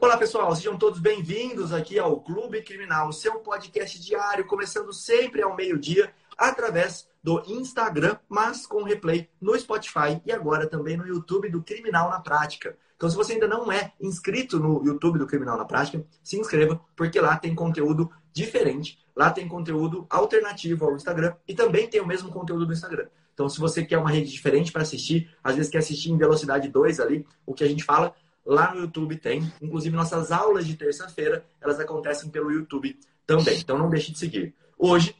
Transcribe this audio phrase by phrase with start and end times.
[0.00, 5.56] Olá, pessoal, sejam todos bem-vindos aqui ao Clube Criminal, seu podcast diário, começando sempre ao
[5.56, 11.64] meio-dia, através do Instagram, mas com replay no Spotify e agora também no YouTube do
[11.64, 12.78] Criminal na Prática.
[12.96, 16.80] Então, se você ainda não é inscrito no YouTube do Criminal na Prática, se inscreva,
[16.94, 22.06] porque lá tem conteúdo diferente, lá tem conteúdo alternativo ao Instagram e também tem o
[22.06, 23.08] mesmo conteúdo do Instagram.
[23.34, 26.68] Então, se você quer uma rede diferente para assistir, às vezes quer assistir em velocidade
[26.68, 28.14] 2 ali, o que a gente fala,
[28.48, 29.52] lá no YouTube tem.
[29.60, 33.58] Inclusive, nossas aulas de terça-feira, elas acontecem pelo YouTube também.
[33.58, 34.54] Então, não deixe de seguir.
[34.78, 35.14] Hoje,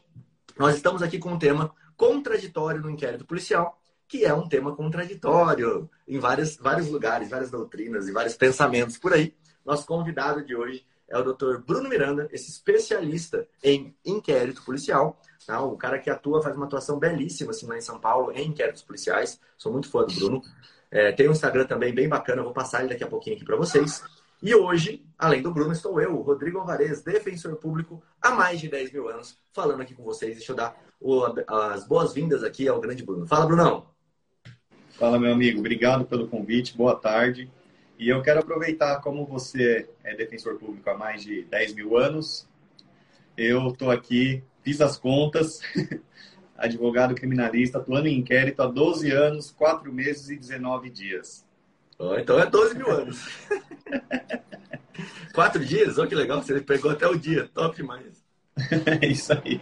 [0.57, 5.87] nós estamos aqui com o tema contraditório no inquérito policial, que é um tema contraditório
[6.07, 9.35] em vários, vários lugares, várias doutrinas e vários pensamentos por aí.
[9.63, 11.59] Nosso convidado de hoje é o Dr.
[11.59, 15.61] Bruno Miranda, esse especialista em inquérito policial, tá?
[15.61, 18.81] o cara que atua, faz uma atuação belíssima assim, lá em São Paulo em inquéritos
[18.81, 19.39] policiais.
[19.55, 20.41] Sou muito fã do Bruno.
[20.91, 23.55] É, tem um Instagram também bem bacana, vou passar ele daqui a pouquinho aqui para
[23.55, 24.03] vocês.
[24.41, 28.93] E hoje, além do Bruno, estou eu, Rodrigo Alvarez, defensor público há mais de 10
[28.93, 30.37] mil anos, falando aqui com vocês.
[30.37, 33.27] Deixa eu dar o, as boas-vindas aqui ao grande Bruno.
[33.27, 33.87] Fala, Brunão!
[34.91, 35.59] Fala, meu amigo.
[35.59, 36.75] Obrigado pelo convite.
[36.75, 37.49] Boa tarde.
[37.97, 42.47] E eu quero aproveitar, como você é defensor público há mais de 10 mil anos,
[43.37, 45.59] eu estou aqui, fiz as contas,
[46.59, 51.45] advogado criminalista, atuando em inquérito há 12 anos, 4 meses e 19 dias.
[51.97, 53.27] Oh, então é 12 mil anos.
[55.33, 55.97] Quatro dias?
[55.97, 57.49] Olha que legal, você pegou até o dia.
[57.53, 58.23] Top demais.
[59.01, 59.61] é isso aí.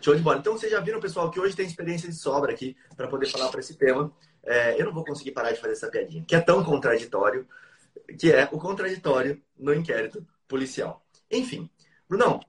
[0.00, 0.38] Show de bola.
[0.38, 3.48] Então vocês já viram, pessoal, que hoje tem experiência de sobra aqui para poder falar
[3.48, 4.12] para esse tema.
[4.44, 7.46] É, eu não vou conseguir parar de fazer essa piadinha, que é tão contraditório,
[8.18, 11.04] que é o contraditório no inquérito policial.
[11.30, 11.70] Enfim,
[12.08, 12.40] Brunão,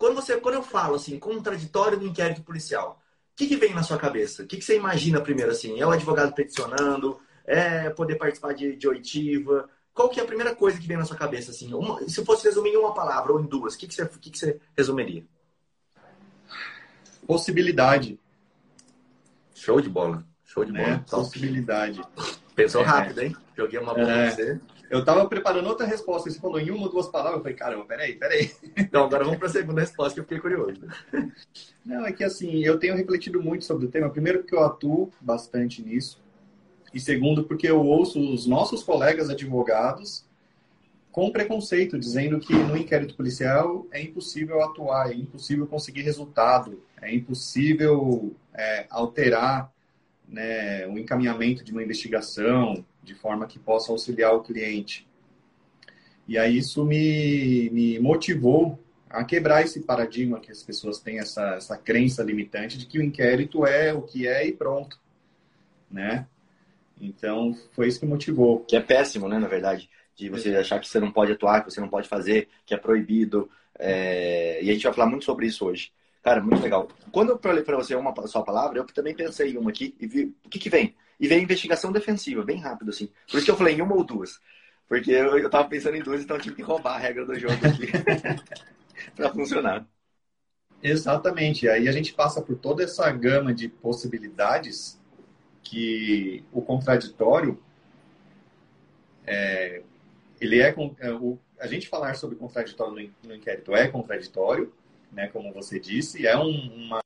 [0.00, 3.82] quando, você, quando eu falo assim, contraditório no inquérito policial, o que, que vem na
[3.82, 4.42] sua cabeça?
[4.42, 5.78] O que, que você imagina primeiro assim?
[5.78, 7.20] É o advogado peticionando?
[7.44, 9.68] É poder participar de, de oitiva?
[9.92, 11.74] Qual que é a primeira coisa que vem na sua cabeça assim?
[11.74, 14.30] Uma, se fosse resumir em uma palavra ou em duas, o que, que, você, que,
[14.30, 15.22] que você resumiria?
[17.26, 18.18] Possibilidade.
[19.54, 20.24] Show de bola.
[20.46, 20.88] Show de bola.
[20.88, 22.00] É, possibilidade.
[22.54, 22.84] Pensou é.
[22.86, 23.36] rápido, hein?
[23.54, 24.30] Joguei uma bola é.
[24.30, 24.60] você.
[24.90, 27.84] Eu tava preparando outra resposta, você falou em uma ou duas palavras, eu falei, caramba,
[27.84, 28.50] peraí, peraí.
[28.76, 30.80] Então, agora vamos para a segunda resposta, que eu fiquei curioso.
[31.86, 34.10] Não, é que assim, eu tenho refletido muito sobre o tema.
[34.10, 36.20] Primeiro, porque eu atuo bastante nisso.
[36.92, 40.24] E segundo, porque eu ouço os nossos colegas advogados
[41.12, 47.14] com preconceito, dizendo que no inquérito policial é impossível atuar, é impossível conseguir resultado, é
[47.14, 49.72] impossível é, alterar
[50.28, 55.06] né, o encaminhamento de uma investigação, de forma que possa auxiliar o cliente.
[56.28, 58.78] E aí isso me, me motivou
[59.08, 63.02] a quebrar esse paradigma que as pessoas têm, essa, essa crença limitante de que o
[63.02, 64.96] inquérito é o que é e pronto,
[65.90, 66.28] né?
[67.00, 68.60] Então, foi isso que motivou.
[68.60, 71.70] Que é péssimo, né, na verdade, de você achar que você não pode atuar, que
[71.70, 73.50] você não pode fazer, que é proibido.
[73.76, 74.62] É...
[74.62, 75.90] E a gente vai falar muito sobre isso hoje.
[76.22, 76.86] Cara, muito legal.
[77.10, 80.06] Quando eu falei para você uma só palavra, eu também pensei em uma aqui e
[80.06, 80.94] vi o que, que vem.
[81.20, 83.10] E vem investigação defensiva, bem rápido, assim.
[83.30, 84.40] Por isso que eu falei em uma ou duas.
[84.88, 87.38] Porque eu, eu tava pensando em duas, então eu tive que roubar a regra do
[87.38, 87.86] jogo aqui
[89.14, 89.86] para funcionar.
[90.82, 91.68] Exatamente.
[91.68, 94.98] Aí a gente passa por toda essa gama de possibilidades
[95.62, 97.62] que o contraditório
[99.26, 99.82] é,
[100.40, 104.72] ele é, é o, a gente falar sobre contraditório no, no inquérito é contraditório,
[105.12, 107.00] né, como você disse, é um, uma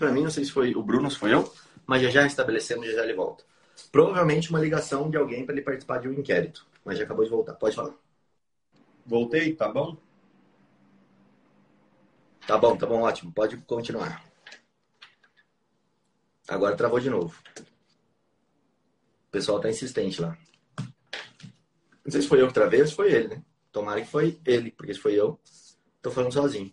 [0.00, 1.52] para mim, não sei se foi o Bruno, se foi eu,
[1.86, 3.44] mas já já estabelecemos, já já ele volta.
[3.92, 7.30] Provavelmente uma ligação de alguém para ele participar de um inquérito, mas já acabou de
[7.30, 7.54] voltar.
[7.54, 7.94] Pode falar.
[9.06, 9.96] Voltei, tá bom?
[12.46, 13.32] Tá bom, tá bom, ótimo.
[13.32, 14.24] Pode continuar.
[16.48, 17.36] Agora travou de novo.
[19.28, 20.36] O pessoal tá insistente lá.
[22.04, 23.42] Não sei se foi eu que travei ou se foi ele, né?
[23.70, 25.38] Tomara que foi ele, porque se foi eu,
[26.02, 26.72] tô falando sozinho.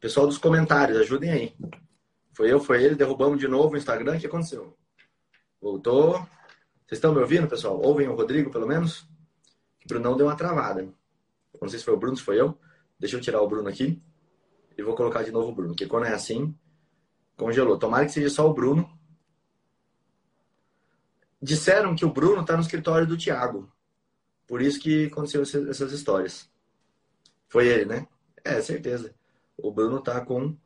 [0.00, 1.54] Pessoal dos comentários, ajudem aí.
[2.40, 4.16] Foi eu, foi ele, derrubamos de novo o Instagram.
[4.16, 4.74] O que aconteceu?
[5.60, 6.12] Voltou.
[6.14, 7.78] Vocês estão me ouvindo, pessoal?
[7.84, 9.02] Ouvem o Rodrigo, pelo menos?
[9.84, 10.90] O Brunão deu uma travada.
[11.60, 12.58] Não sei se foi o Bruno, se foi eu.
[12.98, 14.02] Deixa eu tirar o Bruno aqui.
[14.74, 15.72] E vou colocar de novo o Bruno.
[15.72, 16.56] Porque quando é assim,
[17.36, 17.78] congelou.
[17.78, 18.90] Tomara que seja só o Bruno.
[21.42, 23.70] Disseram que o Bruno está no escritório do Thiago.
[24.46, 26.48] Por isso que aconteceu essas histórias.
[27.48, 28.08] Foi ele, né?
[28.42, 29.14] É, certeza.
[29.58, 30.56] O Bruno está com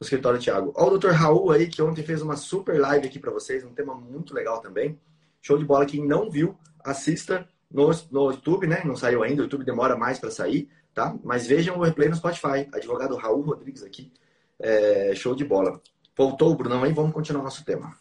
[0.00, 0.72] no escritório Thiago.
[0.76, 1.10] Ó, o Dr.
[1.10, 4.60] Raul aí, que ontem fez uma super live aqui para vocês, um tema muito legal
[4.60, 4.98] também.
[5.42, 5.86] Show de bola.
[5.86, 8.82] Quem não viu, assista no, no YouTube, né?
[8.84, 11.16] Não saiu ainda, o YouTube demora mais para sair, tá?
[11.24, 12.68] Mas vejam o replay no Spotify.
[12.72, 14.12] Advogado Raul Rodrigues aqui.
[14.58, 15.80] É, show de bola.
[16.16, 17.96] Voltou o Brunão aí, vamos continuar nosso tema.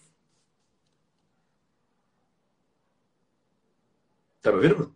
[4.42, 4.96] Tá me ouvindo?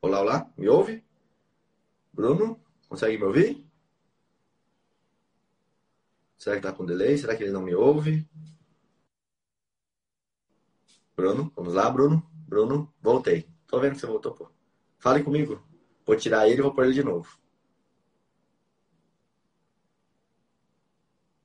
[0.00, 1.02] Olá, olá, me ouve?
[2.12, 3.71] Bruno, consegue me ouvir?
[6.42, 7.16] Será que tá com delay?
[7.16, 8.28] Será que ele não me ouve?
[11.14, 12.28] Bruno, vamos lá, Bruno.
[12.48, 13.48] Bruno, voltei.
[13.68, 14.50] Tô vendo que você voltou, pô.
[14.98, 15.64] Fale comigo.
[16.04, 17.38] Vou tirar ele e vou pôr ele de novo.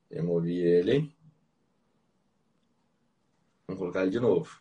[0.10, 1.16] Removi ele.
[3.68, 4.60] Vamos colocar ele de novo.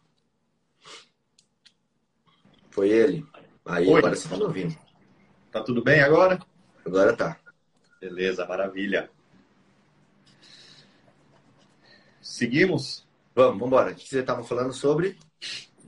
[2.68, 3.26] Foi ele.
[3.64, 3.98] Aí Oi.
[3.98, 4.78] agora você tá me ouvindo.
[5.50, 6.38] Tá tudo bem agora?
[6.84, 7.40] Agora tá.
[7.98, 9.15] Beleza, maravilha.
[12.26, 13.06] Seguimos?
[13.32, 13.92] Vamos, vamos embora.
[13.92, 15.16] O que você estava falando sobre?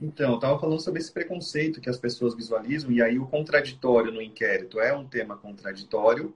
[0.01, 4.09] Então, eu estava falando sobre esse preconceito que as pessoas visualizam, e aí o contraditório
[4.09, 6.33] no inquérito é um tema contraditório,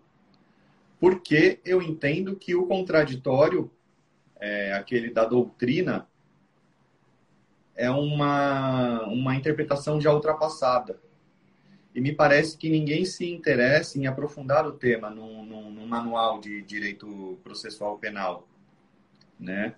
[0.99, 3.71] porque eu entendo que o contraditório,
[4.41, 6.05] é, aquele da doutrina,
[7.73, 10.99] é uma, uma interpretação já ultrapassada.
[11.95, 16.41] E me parece que ninguém se interessa em aprofundar o tema no, no, no manual
[16.41, 18.45] de direito processual penal.
[19.39, 19.75] Né?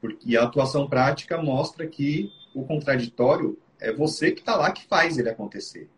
[0.00, 5.18] Porque a atuação prática mostra que o contraditório é você que está lá que faz
[5.18, 5.88] ele acontecer.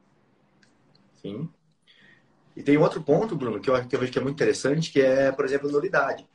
[1.20, 1.48] Sim.
[2.56, 5.00] E tem outro ponto, Bruno, que eu, que eu vejo que é muito interessante, que
[5.00, 6.26] é, por exemplo, nulidade.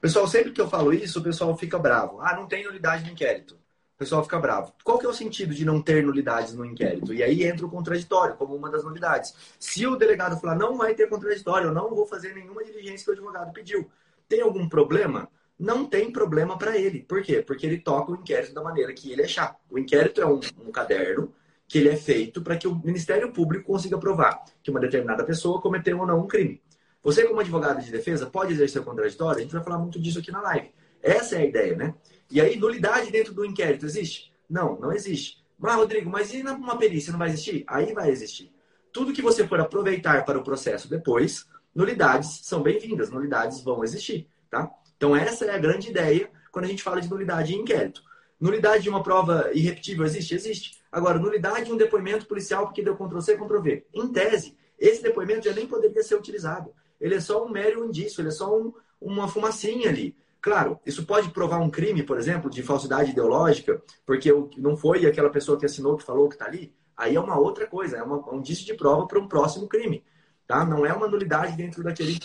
[0.00, 2.20] Pessoal, sempre que eu falo isso, o pessoal fica bravo.
[2.20, 3.54] Ah, não tem nulidade no inquérito.
[3.94, 4.74] O pessoal fica bravo.
[4.82, 7.14] Qual que é o sentido de não ter nulidades no inquérito?
[7.14, 9.34] E aí entra o contraditório, como uma das nulidades.
[9.58, 13.10] Se o delegado falar, não vai ter contraditório, eu não vou fazer nenhuma diligência que
[13.10, 13.88] o advogado pediu,
[14.28, 15.30] tem algum problema?
[15.58, 17.02] Não tem problema para ele.
[17.02, 17.42] Por quê?
[17.42, 19.56] Porque ele toca o inquérito da maneira que ele achar.
[19.70, 21.32] O inquérito é um, um caderno
[21.66, 25.60] que ele é feito para que o Ministério Público consiga provar que uma determinada pessoa
[25.60, 26.60] cometeu ou não um crime.
[27.02, 29.38] Você, como advogado de defesa, pode exercer o contraditório?
[29.38, 30.70] A gente vai falar muito disso aqui na live.
[31.02, 31.94] Essa é a ideia, né?
[32.30, 34.32] E aí, nulidade dentro do inquérito existe?
[34.48, 35.44] Não, não existe.
[35.58, 37.64] Mas, Rodrigo, mas e uma perícia não vai existir?
[37.66, 38.50] Aí vai existir.
[38.92, 44.28] Tudo que você for aproveitar para o processo depois, nulidades são bem-vindas, nulidades vão existir,
[44.50, 44.70] tá?
[44.96, 48.02] Então, essa é a grande ideia quando a gente fala de nulidade em inquérito.
[48.40, 50.34] Nulidade de uma prova irrepetível existe?
[50.34, 50.82] Existe.
[50.90, 53.86] Agora, nulidade de um depoimento policial porque deu Ctrl-C, Ctrl-V.
[53.92, 56.72] Em tese, esse depoimento já nem poderia ser utilizado.
[57.00, 60.16] Ele é só um mero indício, ele é só um, uma fumacinha ali.
[60.40, 65.30] Claro, isso pode provar um crime, por exemplo, de falsidade ideológica, porque não foi aquela
[65.30, 66.74] pessoa que assinou que falou que está ali.
[66.96, 70.04] Aí é uma outra coisa, é uma, um indício de prova para um próximo crime.
[70.46, 70.64] Tá?
[70.64, 72.18] Não é uma nulidade dentro daquele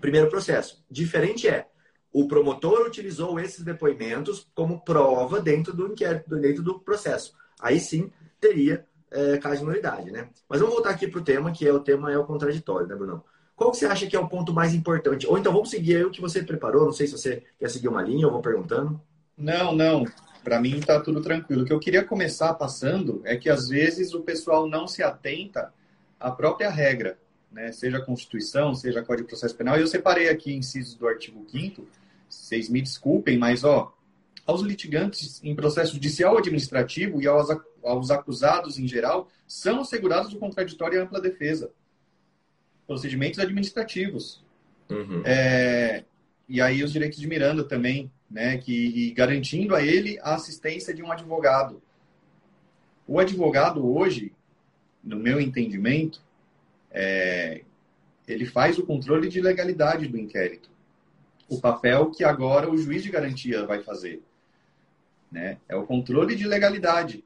[0.00, 0.82] primeiro processo.
[0.90, 1.68] Diferente é,
[2.12, 7.34] o promotor utilizou esses depoimentos como prova dentro do inquérito, dentro do processo.
[7.60, 8.10] Aí sim
[8.40, 10.28] teria é, caso de nulidade, né?
[10.48, 12.94] Mas vamos voltar aqui para o tema, que é o tema é o contraditório, né,
[12.94, 13.24] Bruno?
[13.54, 15.26] Qual que você acha que é o ponto mais importante?
[15.26, 17.88] Ou então vamos seguir aí o que você preparou, não sei se você quer seguir
[17.88, 19.00] uma linha, eu vou perguntando.
[19.36, 20.04] Não, não.
[20.42, 21.62] Para mim está tudo tranquilo.
[21.62, 25.72] O que eu queria começar passando é que às vezes o pessoal não se atenta
[26.18, 27.18] à própria regra,
[27.52, 27.70] né?
[27.72, 29.76] Seja a Constituição, seja Código de Processo Penal.
[29.76, 31.86] E eu separei aqui incisos do artigo 5
[32.30, 33.92] vocês me desculpem, mas ó,
[34.46, 37.48] aos litigantes em processo judicial ou administrativo e aos,
[37.82, 41.70] aos acusados em geral são assegurados o contraditório e ampla defesa.
[42.86, 44.44] Procedimentos administrativos.
[44.88, 45.22] Uhum.
[45.24, 46.04] É,
[46.48, 51.02] e aí os direitos de Miranda também, né, que garantindo a ele a assistência de
[51.02, 51.82] um advogado.
[53.06, 54.32] O advogado hoje,
[55.02, 56.22] no meu entendimento,
[56.92, 57.62] é,
[58.26, 60.69] ele faz o controle de legalidade do inquérito
[61.50, 64.22] o papel que agora o juiz de garantia vai fazer.
[65.30, 65.58] Né?
[65.68, 67.24] É o controle de legalidade.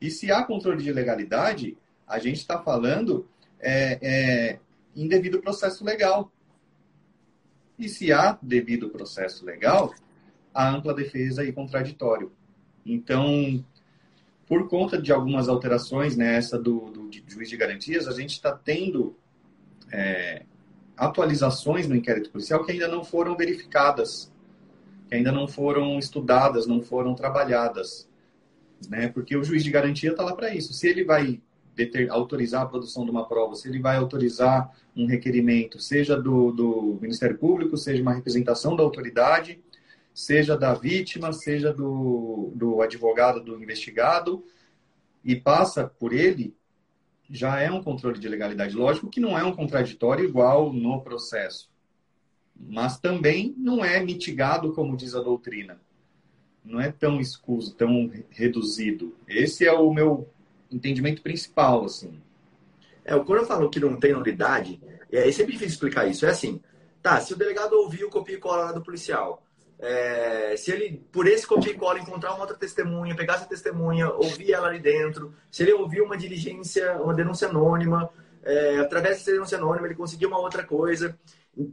[0.00, 3.26] E se há controle de legalidade, a gente está falando
[3.60, 4.58] é, é,
[4.96, 6.30] em devido processo legal.
[7.78, 9.94] E se há devido processo legal,
[10.52, 12.32] há ampla defesa e contraditório.
[12.84, 13.64] Então,
[14.46, 18.52] por conta de algumas alterações nessa né, do, do juiz de garantias, a gente está
[18.52, 19.16] tendo
[19.92, 20.42] é,
[20.96, 24.32] atualizações no inquérito policial que ainda não foram verificadas,
[25.08, 28.08] que ainda não foram estudadas, não foram trabalhadas.
[28.88, 29.08] Né?
[29.08, 30.72] Porque o juiz de garantia está lá para isso.
[30.72, 31.40] Se ele vai
[31.74, 36.52] deter, autorizar a produção de uma prova, se ele vai autorizar um requerimento, seja do,
[36.52, 39.62] do Ministério Público, seja uma representação da autoridade,
[40.14, 44.44] seja da vítima, seja do, do advogado do investigado,
[45.24, 46.54] e passa por ele,
[47.32, 48.76] já é um controle de legalidade.
[48.76, 51.70] Lógico que não é um contraditório igual no processo,
[52.54, 55.80] mas também não é mitigado, como diz a doutrina.
[56.62, 59.16] Não é tão escuso, tão reduzido.
[59.26, 60.28] Esse é o meu
[60.70, 62.20] entendimento principal, assim.
[63.02, 64.78] É, quando eu falo que não tem nulidade,
[65.10, 66.26] é, é sempre difícil explicar isso.
[66.26, 66.60] É assim,
[67.02, 69.42] tá, se o delegado ouviu copia e cola do policial,
[69.82, 74.08] é, se ele, por esse copia e cola, encontrar uma outra testemunha, pegar essa testemunha,
[74.10, 78.08] ouvir ela ali dentro, se ele ouvir uma diligência, uma denúncia anônima,
[78.44, 81.18] é, através dessa denúncia anônima, ele conseguir uma outra coisa,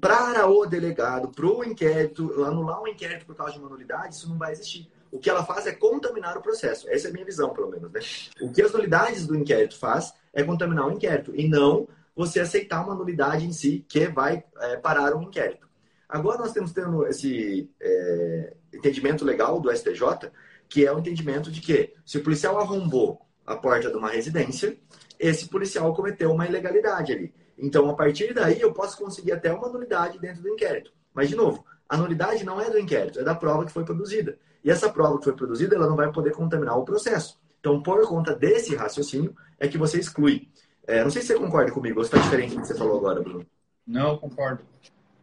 [0.01, 4.27] para o delegado, para o inquérito, anular um inquérito por causa de uma nulidade, isso
[4.27, 4.89] não vai existir.
[5.11, 6.89] O que ela faz é contaminar o processo.
[6.89, 7.91] Essa é a minha visão, pelo menos.
[7.91, 8.01] Né?
[8.41, 12.83] O que as nulidades do inquérito faz é contaminar o inquérito e não você aceitar
[12.83, 15.68] uma nulidade em si que vai é, parar um inquérito.
[16.09, 20.31] Agora nós temos tendo esse é, entendimento legal do STJ,
[20.67, 24.75] que é o entendimento de que se o policial arrombou a porta de uma residência,
[25.19, 27.33] esse policial cometeu uma ilegalidade ali.
[27.57, 30.91] Então, a partir daí, eu posso conseguir até uma nulidade dentro do inquérito.
[31.13, 34.37] Mas, de novo, a nulidade não é do inquérito, é da prova que foi produzida.
[34.63, 37.39] E essa prova que foi produzida, ela não vai poder contaminar o processo.
[37.59, 40.47] Então, por conta desse raciocínio, é que você exclui.
[40.87, 42.97] É, não sei se você concorda comigo, ou se está diferente do que você falou
[42.97, 43.45] agora, Bruno.
[43.85, 44.63] Não, concordo.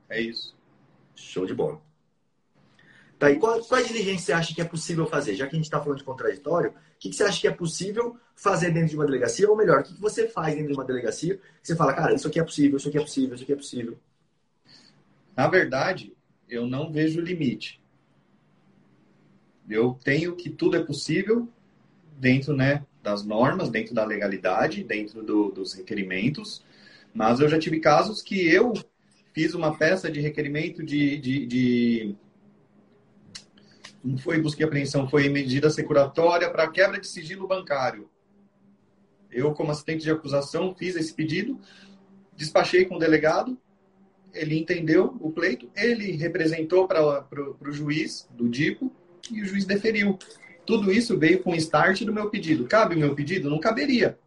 [0.09, 0.56] É isso.
[1.17, 1.81] Show de bola.
[3.19, 5.35] Tá, e qual, qual diligência você acha que é possível fazer?
[5.35, 7.53] Já que a gente está falando de contraditório, o que, que, você acha que é
[7.53, 9.49] possível fazer dentro de uma delegacia?
[9.49, 12.29] Ou melhor, o que, que você faz dentro de uma delegacia você fala, cara, isso
[12.29, 13.99] aqui é possível, isso aqui é possível, isso aqui é possível?
[15.35, 16.15] Na verdade,
[16.49, 17.81] eu não vejo limite.
[19.69, 21.49] Eu tenho que tudo é possível
[22.19, 26.63] dentro né, das normas, dentro da legalidade, dentro do, dos requerimentos.
[27.15, 28.75] Mas eu já tive casos que eu
[29.37, 32.17] fiz uma peça de requerimento de, de, de
[34.03, 38.09] não foi busca e apreensão, foi medida securatória para quebra de sigilo bancário.
[39.31, 41.61] Eu, como assistente de acusação, fiz esse pedido,
[42.35, 43.59] despachei com o delegado,
[44.33, 47.27] ele entendeu o pleito, ele representou para
[47.61, 48.91] o juiz do DIPO
[49.31, 50.19] e o juiz deferiu.
[50.65, 52.65] Tudo isso veio com o start do meu pedido.
[52.65, 53.51] Cabe o meu pedido?
[53.51, 54.19] Não caberia.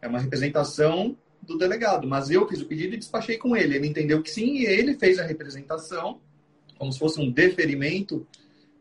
[0.00, 3.76] É uma representação do delegado, mas eu fiz o pedido e despachei com ele.
[3.76, 6.20] Ele entendeu que sim e ele fez a representação
[6.78, 8.26] como se fosse um deferimento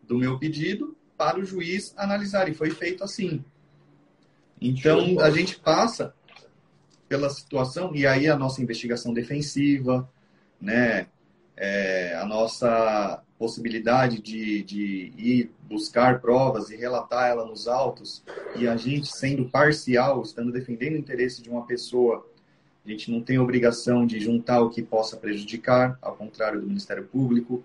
[0.04, 2.48] do meu pedido para o juiz analisar.
[2.48, 3.44] E foi feito assim.
[4.62, 6.14] Então, a gente passa
[7.10, 10.10] pela situação, e aí a nossa investigação defensiva,
[10.62, 11.08] né?
[11.58, 18.24] É, a nossa possibilidade de, de ir buscar provas e relatar ela nos autos,
[18.56, 22.29] e a gente sendo parcial, estando defendendo o interesse de uma pessoa,
[22.86, 27.06] a gente não tem obrigação de juntar o que possa prejudicar, ao contrário do Ministério
[27.06, 27.64] Público,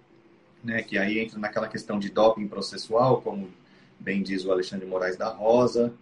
[0.63, 3.49] né, que aí entra naquela questão de doping processual, como
[3.99, 5.93] bem diz o Alexandre Moraes da Rosa,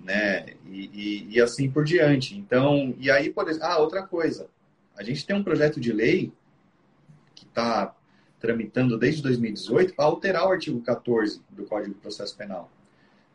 [0.00, 2.36] né, e, e, e assim por diante.
[2.36, 4.48] Então, e aí, por exemplo, ah, outra coisa,
[4.96, 6.32] a gente tem um projeto de lei
[7.34, 7.94] que está
[8.38, 12.70] tramitando desde 2018 para alterar o artigo 14 do Código de Processo Penal,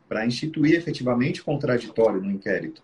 [0.09, 2.81] para instituir efetivamente contraditório no inquérito,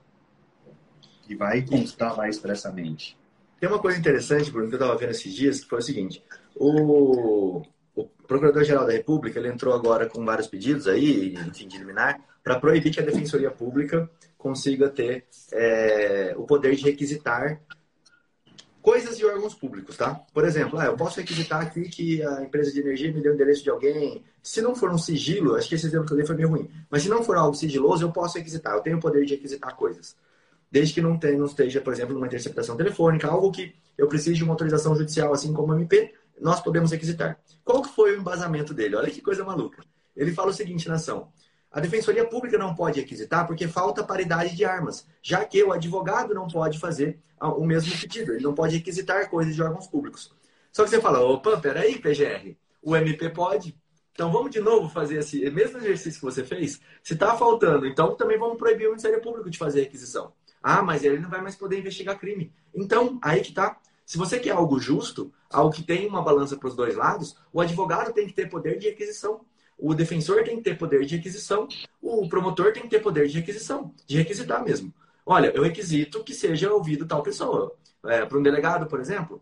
[1.32, 3.18] que vai constar lá expressamente.
[3.60, 6.22] Tem uma coisa interessante, Bruno, que eu estava vendo esses dias, que foi o seguinte:
[6.56, 7.62] o,
[7.96, 12.60] o Procurador-Geral da República ele entrou agora com vários pedidos aí, enfim, de liminar, para
[12.60, 17.62] proibir que a Defensoria Pública consiga ter é, o poder de requisitar
[18.82, 20.16] coisas de órgãos públicos, tá?
[20.34, 23.36] Por exemplo, ah, eu posso requisitar aqui que a empresa de energia me deu o
[23.36, 24.24] endereço de alguém.
[24.42, 26.70] Se não for um sigilo, acho que esse exemplo que eu dei foi meio ruim,
[26.90, 28.74] mas se não for algo sigiloso, eu posso requisitar.
[28.74, 30.16] Eu tenho o poder de requisitar coisas.
[30.72, 34.38] Desde que não, tenha, não esteja, por exemplo, numa interceptação telefônica, algo que eu precise
[34.38, 37.40] de uma autorização judicial, assim como o MP, nós podemos requisitar.
[37.64, 38.96] Qual foi o embasamento dele?
[38.96, 39.84] Olha que coisa maluca.
[40.16, 41.32] Ele fala o seguinte na ação.
[41.72, 46.34] A Defensoria Pública não pode requisitar porque falta paridade de armas, já que o advogado
[46.34, 50.34] não pode fazer o mesmo pedido, ele não pode requisitar coisas de órgãos públicos.
[50.72, 53.78] Só que você fala, opa, peraí, PGR, o MP pode.
[54.12, 56.80] Então vamos de novo fazer esse mesmo exercício que você fez.
[57.02, 60.34] Se está faltando, então também vamos proibir o Ministério Público de fazer requisição.
[60.62, 62.54] Ah, mas ele não vai mais poder investigar crime.
[62.74, 63.80] Então, aí que está.
[64.06, 67.62] Se você quer algo justo, algo que tem uma balança para os dois lados, o
[67.62, 69.42] advogado tem que ter poder de requisição.
[69.78, 71.68] O defensor tem que ter poder de requisição.
[72.02, 74.94] O promotor tem que ter poder de requisição, de requisitar mesmo.
[75.26, 77.76] Olha, eu requisito que seja ouvido tal pessoa.
[78.04, 79.42] É, para um delegado, por exemplo.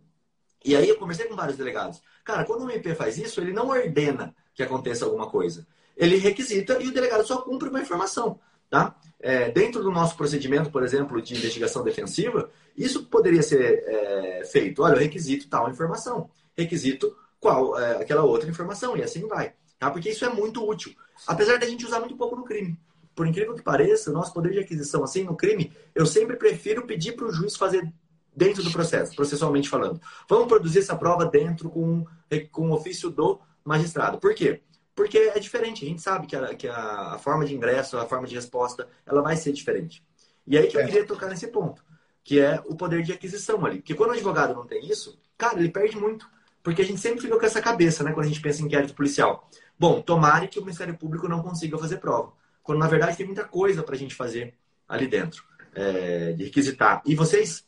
[0.64, 2.02] E aí eu conversei com vários delegados.
[2.24, 5.66] Cara, quando o MP faz isso, ele não ordena que aconteça alguma coisa.
[5.96, 8.40] Ele requisita e o delegado só cumpre uma informação.
[8.70, 8.96] Tá?
[9.20, 14.82] É, dentro do nosso procedimento, por exemplo, de investigação defensiva, isso poderia ser é, feito.
[14.84, 19.54] Olha, eu requisito tal informação, requisito qual é, aquela outra informação, e assim vai.
[19.78, 19.90] Tá?
[19.90, 20.94] Porque isso é muito útil.
[21.28, 22.78] Apesar da gente usar muito pouco no crime.
[23.16, 26.86] Por incrível que pareça, o nosso poder de aquisição, assim, no crime, eu sempre prefiro
[26.86, 27.92] pedir para o juiz fazer
[28.34, 30.00] dentro do processo, processualmente falando.
[30.30, 32.06] Vamos produzir essa prova dentro com,
[32.52, 34.20] com o ofício do magistrado.
[34.20, 34.62] Por quê?
[35.00, 35.86] Porque é diferente.
[35.86, 39.22] A gente sabe que, a, que a, forma de ingresso, a forma de resposta, ela
[39.22, 40.04] vai ser diferente.
[40.46, 40.86] E aí que eu é.
[40.86, 41.82] queria tocar nesse ponto,
[42.22, 43.78] que é o poder de aquisição ali.
[43.78, 46.30] Porque quando o advogado não tem isso, cara, ele perde muito.
[46.62, 48.94] Porque a gente sempre fica com essa cabeça, né, quando a gente pensa em inquérito
[48.94, 49.50] policial.
[49.80, 52.34] Bom, tomare que o Ministério Público não consiga fazer prova.
[52.62, 54.54] Quando, na verdade, tem muita coisa para a gente fazer
[54.86, 57.02] ali dentro, é, de requisitar.
[57.06, 57.66] E vocês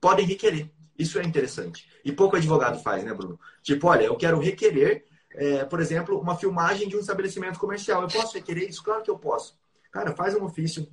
[0.00, 0.70] podem requerer.
[0.98, 1.86] Isso é interessante.
[2.02, 3.38] E pouco advogado faz, né, Bruno?
[3.62, 8.02] Tipo, olha, eu quero requerer, é, por exemplo, uma filmagem de um estabelecimento comercial.
[8.02, 8.82] Eu posso requerer isso?
[8.82, 9.56] Claro que eu posso.
[9.90, 10.86] Cara, faz um ofício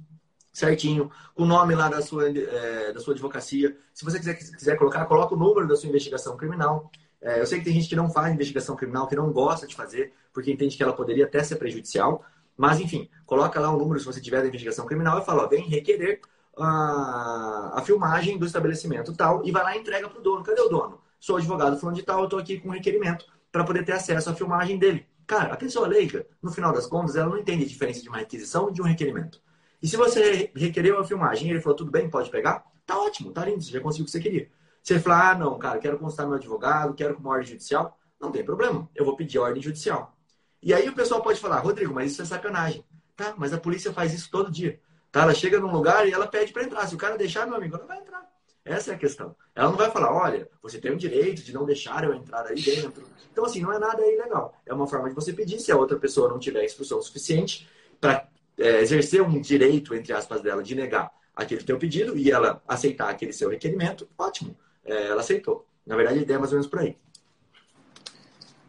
[0.52, 3.78] certinho, com o nome lá da sua, é, da sua advocacia.
[3.94, 6.92] Se você quiser, quiser colocar, coloca o número da sua investigação criminal.
[7.22, 9.76] É, eu sei que tem gente que não faz investigação criminal, que não gosta de
[9.76, 12.24] fazer, porque entende que ela poderia até ser prejudicial.
[12.58, 15.48] Mas, enfim, coloca lá o número se você tiver da investigação criminal e fala, ó,
[15.48, 16.20] vem requerer
[16.58, 20.44] a, a filmagem do estabelecimento tal e vai lá e entrega para o dono.
[20.44, 21.00] Cadê o dono?
[21.20, 24.36] Sou advogado falando de tal, eu estou aqui com requerimento para poder ter acesso à
[24.36, 25.08] filmagem dele.
[25.26, 28.18] Cara, a pessoa leiga, no final das contas, ela não entende a diferença de uma
[28.18, 29.42] requisição e de um requerimento.
[29.82, 33.32] E se você requereu a filmagem e ele falou, tudo bem, pode pegar, tá ótimo,
[33.32, 34.50] tá lindo, você já conseguiu o que você queria.
[34.90, 38.32] Ele falar, ah, não, cara, quero constar meu advogado, quero com uma ordem judicial, não
[38.32, 40.18] tem problema, eu vou pedir ordem judicial.
[40.62, 42.84] E aí o pessoal pode falar, Rodrigo, mas isso é sacanagem.
[43.16, 44.80] Tá, mas a polícia faz isso todo dia.
[45.12, 45.24] Tá?
[45.24, 46.88] Ela chega num lugar e ela pede para entrar.
[46.88, 48.26] Se o cara deixar, meu amigo, ela vai entrar.
[48.64, 49.36] Essa é a questão.
[49.56, 52.62] Ela não vai falar, olha, você tem o direito de não deixar eu entrar aí
[52.62, 53.04] dentro.
[53.32, 54.54] Então, assim, não é nada ilegal.
[54.66, 55.60] É uma forma de você pedir.
[55.60, 57.68] Se a outra pessoa não tiver instrução suficiente
[58.00, 62.62] para é, exercer um direito, entre aspas, dela, de negar aquele teu pedido e ela
[62.68, 64.56] aceitar aquele seu requerimento, ótimo.
[64.84, 65.66] É, ela aceitou.
[65.86, 66.98] Na verdade, a ideia é mais ou menos por aí.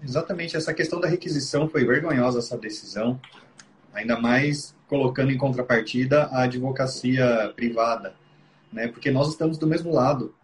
[0.02, 0.56] Exatamente.
[0.56, 3.20] Essa questão da requisição foi vergonhosa, essa decisão.
[3.92, 8.14] Ainda mais colocando em contrapartida a advocacia privada,
[8.72, 8.88] né?
[8.88, 10.34] Porque nós estamos do mesmo lado,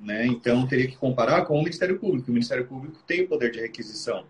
[0.00, 0.26] né?
[0.26, 2.30] Então teria que comparar com o Ministério Público.
[2.30, 4.24] O Ministério Público tem o poder de requisição.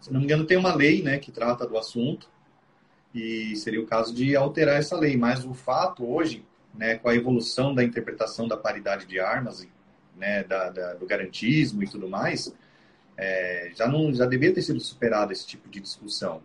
[0.00, 2.30] Se não me engano, tem uma lei, né, que trata do assunto
[3.12, 5.16] e seria o caso de alterar essa lei.
[5.16, 9.66] Mas o fato hoje, né, com a evolução da interpretação da paridade de armas,
[10.16, 12.54] né, da, da do garantismo e tudo mais,
[13.16, 16.42] é, já não já devia ter sido superado esse tipo de discussão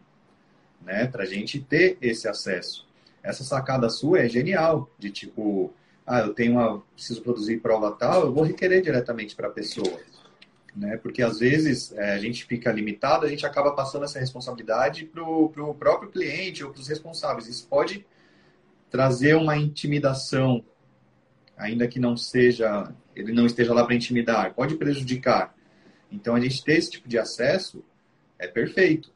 [0.83, 1.07] né?
[1.07, 2.87] Para a gente ter esse acesso.
[3.23, 5.73] Essa sacada sua é genial, de tipo,
[6.05, 9.99] ah, eu tenho uma, preciso produzir prova tal, eu vou requerer diretamente para a pessoa,
[10.75, 10.97] né?
[10.97, 15.23] Porque às vezes é, a gente fica limitado, a gente acaba passando essa responsabilidade para
[15.23, 17.47] o próprio cliente ou para os responsáveis.
[17.47, 18.05] Isso pode
[18.89, 20.63] trazer uma intimidação,
[21.55, 25.55] ainda que não seja, ele não esteja lá para intimidar, pode prejudicar.
[26.11, 27.83] Então a gente ter esse tipo de acesso
[28.37, 29.12] é perfeito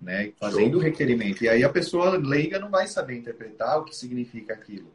[0.00, 0.32] né?
[0.38, 1.44] Fazendo o requerimento.
[1.44, 4.90] E aí a pessoa leiga não vai saber interpretar o que significa aquilo.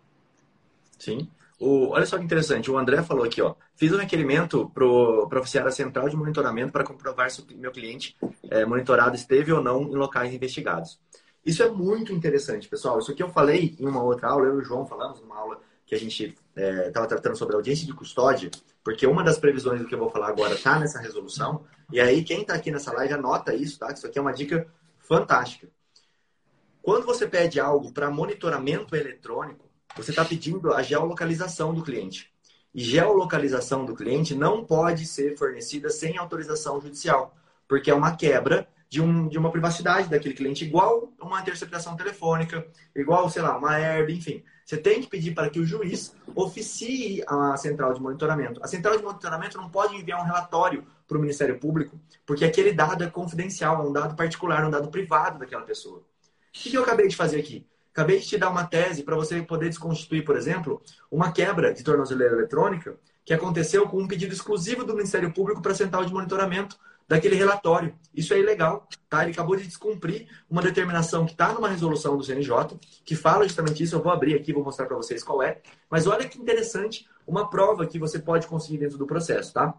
[0.97, 1.29] Sim.
[1.59, 3.55] O, olha só que interessante, o André falou aqui, ó.
[3.75, 8.15] Fiz um requerimento para oficiar central de monitoramento para comprovar se o meu cliente
[8.49, 10.99] é, monitorado esteve ou não em locais investigados.
[11.45, 12.99] Isso é muito interessante, pessoal.
[12.99, 15.59] Isso aqui eu falei em uma outra aula, eu e o João falamos numa aula
[15.85, 18.49] que a gente estava é, tratando sobre audiência de custódia,
[18.83, 21.63] porque uma das previsões do que eu vou falar agora está nessa resolução.
[21.91, 23.91] E aí, quem está aqui nessa live anota isso, tá?
[23.91, 24.67] Isso aqui é uma dica
[25.07, 25.69] fantástica.
[26.81, 32.31] Quando você pede algo para monitoramento eletrônico, você está pedindo a geolocalização do cliente.
[32.73, 37.35] E geolocalização do cliente não pode ser fornecida sem autorização judicial,
[37.67, 42.67] porque é uma quebra de, um, de uma privacidade daquele cliente, igual uma interceptação telefônica,
[42.95, 44.43] igual, sei lá, uma herb, enfim.
[44.65, 48.59] Você tem que pedir para que o juiz oficie a central de monitoramento.
[48.63, 52.71] A central de monitoramento não pode enviar um relatório para o Ministério Público, porque aquele
[52.71, 55.99] dado é confidencial, é um dado particular, um dado privado daquela pessoa.
[55.99, 56.03] O
[56.51, 57.65] que eu acabei de fazer aqui?
[57.91, 61.83] Acabei de te dar uma tese para você poder desconstituir, por exemplo, uma quebra de
[61.83, 66.13] tornozeleira eletrônica que aconteceu com um pedido exclusivo do Ministério Público para a central de
[66.13, 67.95] monitoramento daquele relatório.
[68.13, 69.23] Isso é ilegal, tá?
[69.23, 73.81] Ele acabou de descumprir uma determinação que está numa resolução do CNJ, que fala justamente
[73.83, 73.95] isso.
[73.95, 75.61] Eu vou abrir aqui, vou mostrar para vocês qual é.
[75.89, 79.73] Mas olha que interessante, uma prova que você pode conseguir dentro do processo, tá?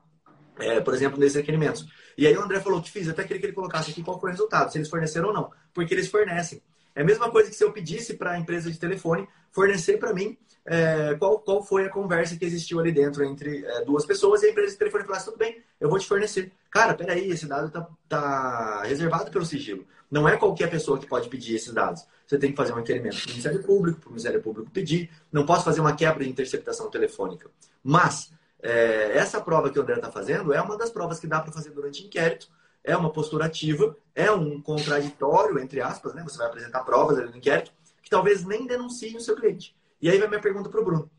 [0.58, 1.86] É, por exemplo, nesses requerimentos.
[2.16, 4.30] E aí o André falou que fiz, até queria que ele colocasse aqui qual foi
[4.30, 5.50] o resultado, se eles forneceram ou não.
[5.74, 6.62] Porque eles fornecem.
[6.94, 10.14] É a mesma coisa que se eu pedisse para a empresa de telefone fornecer para
[10.14, 14.42] mim é, qual, qual foi a conversa que existiu ali dentro entre é, duas pessoas
[14.42, 16.52] e a empresa de telefone falasse, tudo bem, eu vou te fornecer.
[16.70, 19.86] Cara, peraí, esse dado está tá reservado pelo sigilo.
[20.10, 22.04] Não é qualquer pessoa que pode pedir esses dados.
[22.26, 25.10] Você tem que fazer um requerimento para o Ministério Público, para o Ministério Público pedir.
[25.30, 27.50] Não posso fazer uma quebra de interceptação telefônica.
[27.82, 31.40] Mas é, essa prova que o André está fazendo é uma das provas que dá
[31.40, 32.48] para fazer durante inquérito.
[32.82, 36.22] É uma postura ativa, é um contraditório, entre aspas, né?
[36.22, 39.74] Você vai apresentar provas ali no inquérito que talvez nem denunciem o seu cliente.
[40.00, 41.10] E aí vai minha pergunta para o Bruno.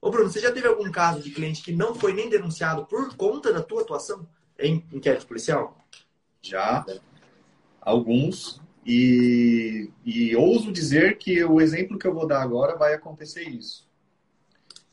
[0.00, 3.14] Ô Bruno, você já teve algum caso de cliente que não foi nem denunciado por
[3.16, 4.26] conta da tua atuação
[4.58, 5.76] em inquérito policial?
[6.40, 6.84] Já,
[7.80, 8.62] alguns.
[8.84, 13.86] E, e ouso dizer que o exemplo que eu vou dar agora vai acontecer isso.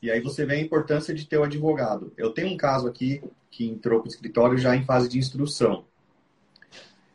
[0.02, 2.12] E aí você vê a importância de ter o um advogado.
[2.16, 5.84] Eu tenho um caso aqui que entrou para o escritório já em fase de instrução.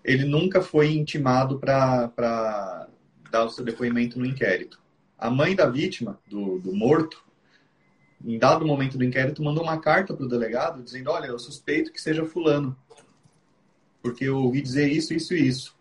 [0.03, 2.87] Ele nunca foi intimado para
[3.31, 4.79] dar o seu depoimento no inquérito.
[5.17, 7.23] A mãe da vítima, do, do morto,
[8.23, 11.91] em dado momento do inquérito, mandou uma carta para o delegado dizendo: Olha, eu suspeito
[11.91, 12.77] que seja Fulano,
[14.01, 15.74] porque eu ouvi dizer isso, isso e isso.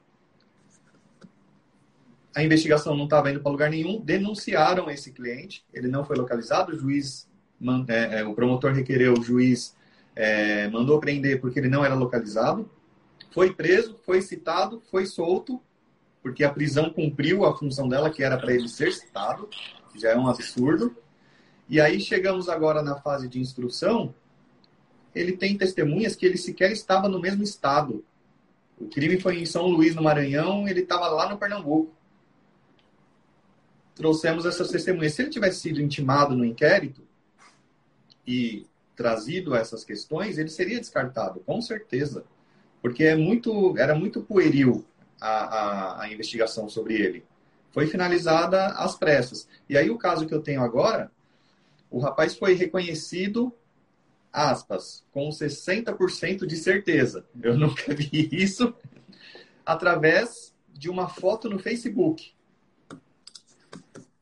[2.35, 6.73] A investigação não estava indo para lugar nenhum, denunciaram esse cliente, ele não foi localizado,
[6.73, 7.29] o juiz,
[7.89, 9.77] é, é, o promotor requereu, o juiz
[10.17, 12.69] é, mandou prender porque ele não era localizado,
[13.31, 15.61] foi preso, foi citado, foi solto,
[16.23, 19.49] porque a prisão cumpriu a função dela, que era para ele ser citado,
[19.93, 20.97] que já é um absurdo.
[21.69, 24.15] E aí chegamos agora na fase de instrução,
[25.15, 28.05] ele tem testemunhas que ele sequer estava no mesmo estado.
[28.79, 31.94] O crime foi em São Luís, no Maranhão, ele estava lá no Pernambuco.
[33.95, 35.15] Trouxemos essas testemunhas.
[35.15, 37.03] Se ele tivesse sido intimado no inquérito
[38.27, 42.25] e trazido essas questões, ele seria descartado, com certeza.
[42.83, 44.85] Porque é muito, era muito pueril
[45.21, 47.25] a, a, a investigação sobre ele.
[47.71, 49.49] Foi finalizada às pressas.
[49.69, 51.11] E aí o caso que eu tenho agora
[51.95, 53.55] o rapaz foi reconhecido,
[54.33, 57.25] aspas, com 60% de certeza.
[57.41, 58.75] Eu nunca vi isso.
[59.65, 62.34] Através de uma foto no Facebook.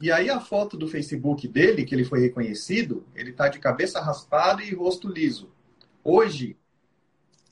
[0.03, 4.01] E aí a foto do Facebook dele, que ele foi reconhecido, ele está de cabeça
[4.01, 5.53] raspada e rosto liso.
[6.03, 6.57] Hoje,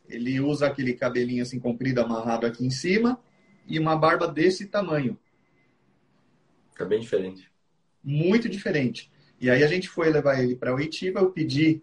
[0.09, 3.21] ele usa aquele cabelinho assim comprido amarrado aqui em cima
[3.69, 5.17] e uma barba desse tamanho.
[6.73, 7.49] Fica bem diferente.
[8.03, 9.13] Muito diferente.
[9.41, 11.81] E aí a gente foi levar ele para Oitiva, eu pedi,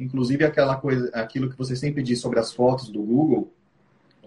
[0.00, 3.54] inclusive aquela coisa, aquilo que você sempre diz sobre as fotos do Google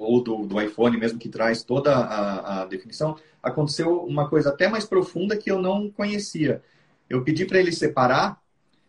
[0.01, 4.67] ou do, do iPhone mesmo que traz toda a, a definição, aconteceu uma coisa até
[4.67, 6.63] mais profunda que eu não conhecia.
[7.09, 8.41] Eu pedi para ele separar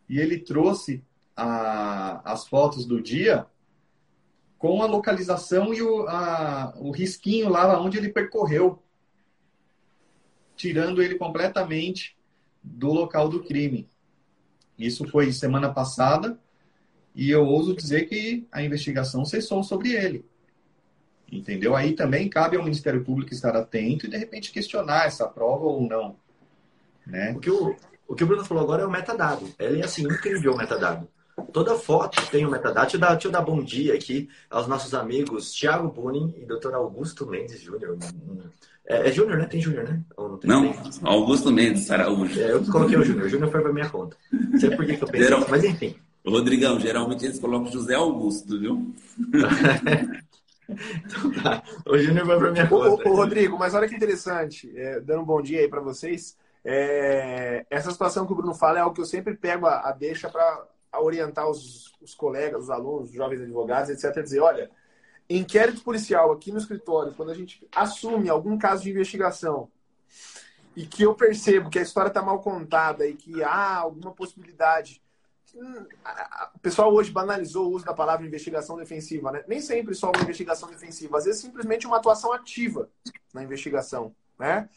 [0.08, 1.02] e ele trouxe
[1.36, 3.46] a, as fotos do dia
[4.58, 8.82] com a localização e o, a, o risquinho lá onde ele percorreu,
[10.56, 12.16] tirando ele completamente
[12.62, 13.88] do local do crime.
[14.78, 16.38] Isso foi semana passada
[17.14, 20.24] e eu ouso dizer que a investigação cessou sobre ele.
[21.32, 21.74] Entendeu?
[21.74, 25.80] Aí também cabe ao Ministério Público estar atento e de repente questionar essa prova ou
[25.80, 26.14] não.
[27.06, 27.32] Né?
[27.34, 27.74] O, que o,
[28.06, 29.48] o que o Bruno falou agora é o metadado.
[29.58, 31.08] Ele é assim, incrível o metadado.
[31.50, 32.82] Toda foto tem o metadado.
[32.82, 36.44] Deixa eu, dar, deixa eu dar bom dia aqui aos nossos amigos Thiago Bunin e
[36.44, 36.74] Dr.
[36.74, 37.96] Augusto Mendes Júnior.
[38.86, 39.46] É, é Júnior, né?
[39.46, 40.02] Tem Júnior, né?
[40.44, 42.38] não, não Augusto Mendes Araújo.
[42.38, 43.24] É, eu coloquei o Júnior.
[43.24, 44.18] O Júnior foi pra minha conta.
[44.30, 45.46] Não sei por que, que eu pensei, Geral...
[45.48, 45.96] mas enfim.
[46.24, 48.94] Rodrigão, geralmente eles colocam José Augusto, viu?
[50.68, 51.62] então tá.
[51.86, 53.08] O Júnior vai pra minha conta.
[53.08, 54.72] Ô, ô, Rodrigo, mas olha que interessante.
[54.76, 56.36] É, dando um bom dia aí para vocês.
[56.64, 59.92] É, essa situação que o Bruno fala é algo que eu sempre pego a, a
[59.92, 60.66] deixa para
[61.00, 64.22] orientar os, os colegas, os alunos, os jovens advogados, etc.
[64.22, 64.70] Dizer, olha,
[65.28, 69.68] inquérito policial aqui no escritório, quando a gente assume algum caso de investigação
[70.76, 75.02] e que eu percebo que a história está mal contada e que há alguma possibilidade.
[75.54, 79.44] O pessoal hoje banalizou o uso da palavra investigação defensiva, né?
[79.46, 82.88] Nem sempre só uma investigação defensiva, às vezes simplesmente uma atuação ativa
[83.34, 84.68] na investigação, né?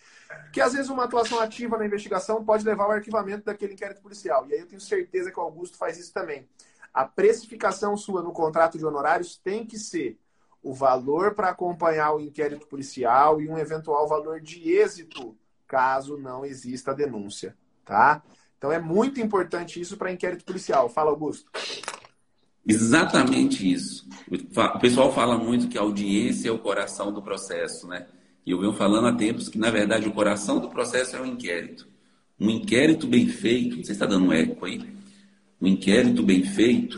[0.52, 4.46] Que às vezes uma atuação ativa na investigação pode levar ao arquivamento daquele inquérito policial.
[4.48, 6.48] E aí eu tenho certeza que o Augusto faz isso também.
[6.94, 10.20] A precificação sua no contrato de honorários tem que ser
[10.62, 16.44] o valor para acompanhar o inquérito policial e um eventual valor de êxito, caso não
[16.46, 18.24] exista denúncia, tá?
[18.66, 20.90] Então é muito importante isso para inquérito policial.
[20.90, 21.52] Fala, Augusto.
[22.68, 24.08] Exatamente isso.
[24.28, 28.08] O pessoal fala muito que a audiência é o coração do processo, né?
[28.44, 31.28] E eu venho falando há tempos que, na verdade, o coração do processo é o
[31.28, 31.88] inquérito.
[32.40, 34.82] Um inquérito bem feito, você está dando um eco aí?
[35.62, 36.98] Um inquérito bem feito,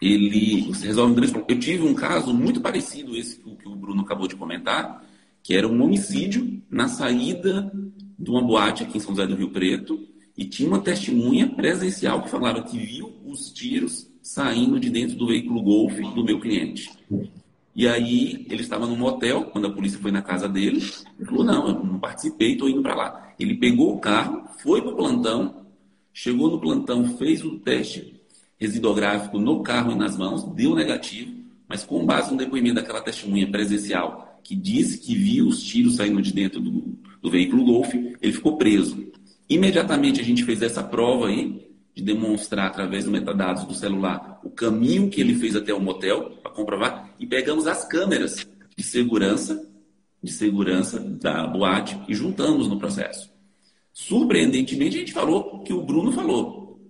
[0.00, 1.44] ele você resolve um grande.
[1.48, 5.04] Eu tive um caso muito parecido esse que o Bruno acabou de comentar,
[5.42, 7.68] que era um homicídio na saída
[8.16, 12.22] de uma boate aqui em São José do Rio Preto e tinha uma testemunha presencial
[12.22, 16.90] que falava que viu os tiros saindo de dentro do veículo Golf do meu cliente.
[17.76, 20.82] E aí ele estava no motel quando a polícia foi na casa dele.
[21.18, 23.34] Ele falou: "Não, eu não participei, estou indo para lá".
[23.38, 25.66] Ele pegou o carro, foi para o plantão,
[26.12, 28.14] chegou no plantão, fez o teste
[28.58, 31.32] residográfico no carro e nas mãos, deu negativo,
[31.68, 36.20] mas com base no depoimento daquela testemunha presencial que disse que viu os tiros saindo
[36.20, 39.10] de dentro do, do veículo Golf, ele ficou preso.
[39.48, 44.50] Imediatamente a gente fez essa prova aí, de demonstrar através do metadados do celular o
[44.50, 49.70] caminho que ele fez até o motel, para comprovar, e pegamos as câmeras de segurança,
[50.22, 53.30] de segurança da boate e juntamos no processo.
[53.92, 56.80] Surpreendentemente, a gente falou que o Bruno falou.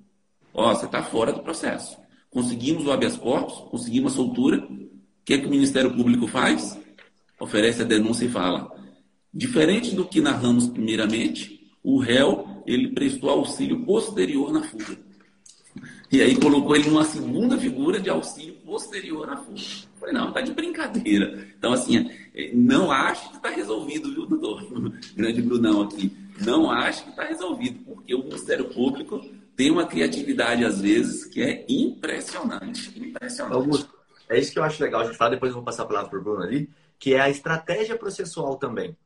[0.55, 1.99] Ó, você está fora do processo.
[2.31, 4.59] conseguimos o habeas corpus, conseguimos a soltura.
[4.59, 4.91] O
[5.25, 6.79] que é que o Ministério Público faz?
[7.39, 8.75] Oferece a denúncia e fala.
[9.33, 11.54] Diferente do que narramos primeiramente,
[11.85, 14.99] o réu ele prestou auxílio posterior na fuga.
[16.11, 19.61] E aí colocou ele numa segunda figura de auxílio posterior à fuga.
[20.01, 21.47] Falei, não, tá de brincadeira.
[21.59, 22.11] Então, assim,
[22.55, 24.63] não acho que está resolvido, viu, doutor?
[25.15, 26.17] Grande Brunão aqui.
[26.41, 29.21] Não acho que está resolvido, porque o Ministério Público
[29.57, 32.93] tem uma criatividade, às vezes, que é impressionante.
[32.99, 33.55] Impressionante.
[33.55, 33.95] Augusto,
[34.29, 36.11] é isso que eu acho legal a gente falar, depois eu vou passar a palavra
[36.11, 36.69] para o Bruno ali,
[36.99, 38.97] que é a estratégia processual também.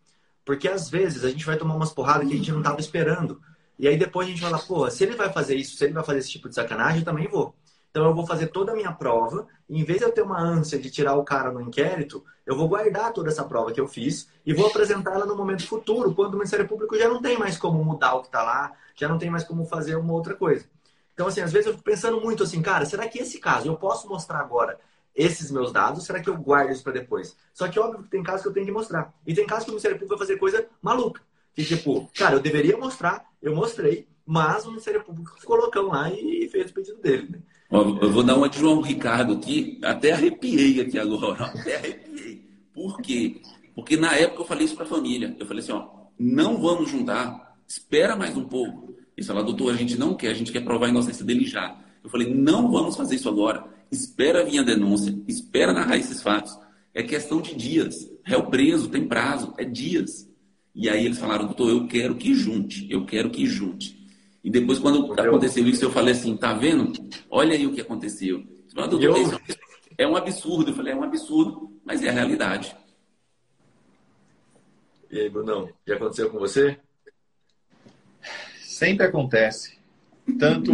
[0.49, 3.39] Porque, às vezes, a gente vai tomar umas porradas que a gente não estava esperando.
[3.79, 6.03] E aí depois a gente fala, pô, se ele vai fazer isso, se ele vai
[6.03, 7.55] fazer esse tipo de sacanagem, eu também vou.
[7.91, 10.41] Então eu vou fazer toda a minha prova, e em vez de eu ter uma
[10.41, 13.87] ânsia de tirar o cara no inquérito, eu vou guardar toda essa prova que eu
[13.87, 17.59] fiz e vou apresentá-la no momento futuro, quando o Ministério Público já não tem mais
[17.59, 20.65] como mudar o que está lá, já não tem mais como fazer uma outra coisa.
[21.13, 23.77] Então, assim, às vezes eu fico pensando muito assim, cara, será que esse caso eu
[23.77, 24.79] posso mostrar agora
[25.19, 26.05] esses meus dados?
[26.05, 27.37] Será que eu guardo isso para depois?
[27.53, 29.13] Só que óbvio que tem casos que eu tenho que mostrar.
[29.27, 31.21] E tem casos que o Ministério Público vai fazer coisa maluca.
[31.55, 36.49] Que tipo, cara, eu deveria mostrar, eu mostrei, mas o Ministério Público colocou lá e
[36.49, 37.29] fez o pedido dele.
[37.31, 37.39] Né?
[37.71, 42.49] Eu vou dar uma de João Ricardo aqui, até arrepiei aqui agora, até arrepiei.
[42.73, 43.43] Por quê?
[43.75, 45.37] Porque na época eu falei isso para a família.
[45.39, 48.95] Eu falei assim, ó, não vamos juntar, espera mais um pouco.
[49.17, 51.77] Eles falaram, doutor, a gente não quer, a gente quer provar a inocência dele já.
[52.05, 53.65] Eu falei, não vamos fazer isso agora.
[53.91, 56.59] Espera vir a denúncia, espera narrar esses fatos.
[56.95, 58.11] É questão de dias.
[58.23, 60.29] Réu preso, tem prazo, é dias.
[60.75, 63.99] E aí eles falaram, doutor, eu quero que junte, eu quero que junte.
[64.45, 66.93] E depois, quando aconteceu isso, eu falei assim, tá vendo?
[67.29, 68.45] Olha aí o que aconteceu.
[68.73, 69.41] Falei, doutor, eu...
[69.97, 70.71] é um absurdo.
[70.71, 72.77] Eu falei, é um absurdo, mas é a realidade.
[75.11, 76.79] E aí, Brunão, já aconteceu com você?
[78.61, 79.79] Sempre acontece.
[80.39, 80.73] Tanto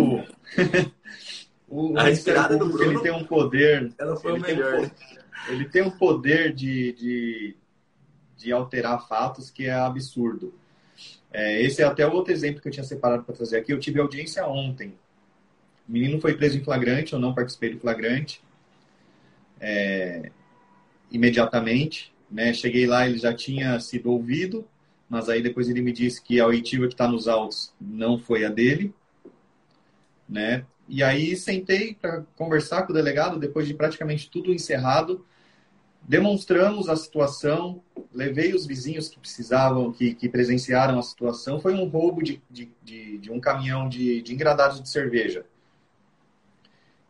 [1.75, 3.93] o a respirada do Bruno, ele tem um poder.
[3.99, 4.81] Ela foi o melhor.
[4.81, 7.57] Um, ele tem um poder de, de
[8.37, 10.55] de alterar fatos que é absurdo.
[11.33, 13.73] É, esse é até outro exemplo que eu tinha separado para trazer aqui.
[13.73, 14.95] Eu tive audiência ontem.
[15.89, 18.43] O menino foi preso em flagrante, eu não participei do flagrante.
[19.61, 20.31] É,
[21.11, 22.53] imediatamente, né?
[22.53, 24.67] Cheguei lá, ele já tinha sido ouvido,
[25.09, 28.45] mas aí depois ele me disse que a oitiva que está nos autos não foi
[28.45, 28.93] a dele,
[30.29, 30.65] né?
[30.89, 35.25] E aí sentei para conversar com o delegado depois de praticamente tudo encerrado
[36.07, 41.59] demonstramos a situação, levei os vizinhos que precisavam, que, que presenciaram a situação.
[41.61, 45.47] Foi um roubo de, de, de, de um caminhão de, de engradados de cerveja.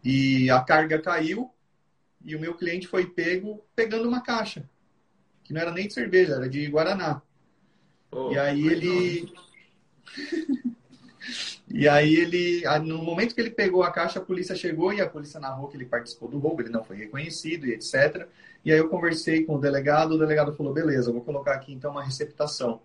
[0.03, 1.51] E a carga caiu
[2.25, 4.69] e o meu cliente foi pego pegando uma caixa,
[5.43, 7.21] que não era nem de cerveja, era de Guaraná.
[8.11, 9.35] Oh, e aí ele.
[11.69, 12.63] e aí ele.
[12.81, 15.77] No momento que ele pegou a caixa, a polícia chegou e a polícia narrou que
[15.77, 18.29] ele participou do roubo, ele não foi reconhecido e etc.
[18.65, 21.91] E aí eu conversei com o delegado, o delegado falou, beleza, vou colocar aqui então
[21.93, 22.81] uma receptação.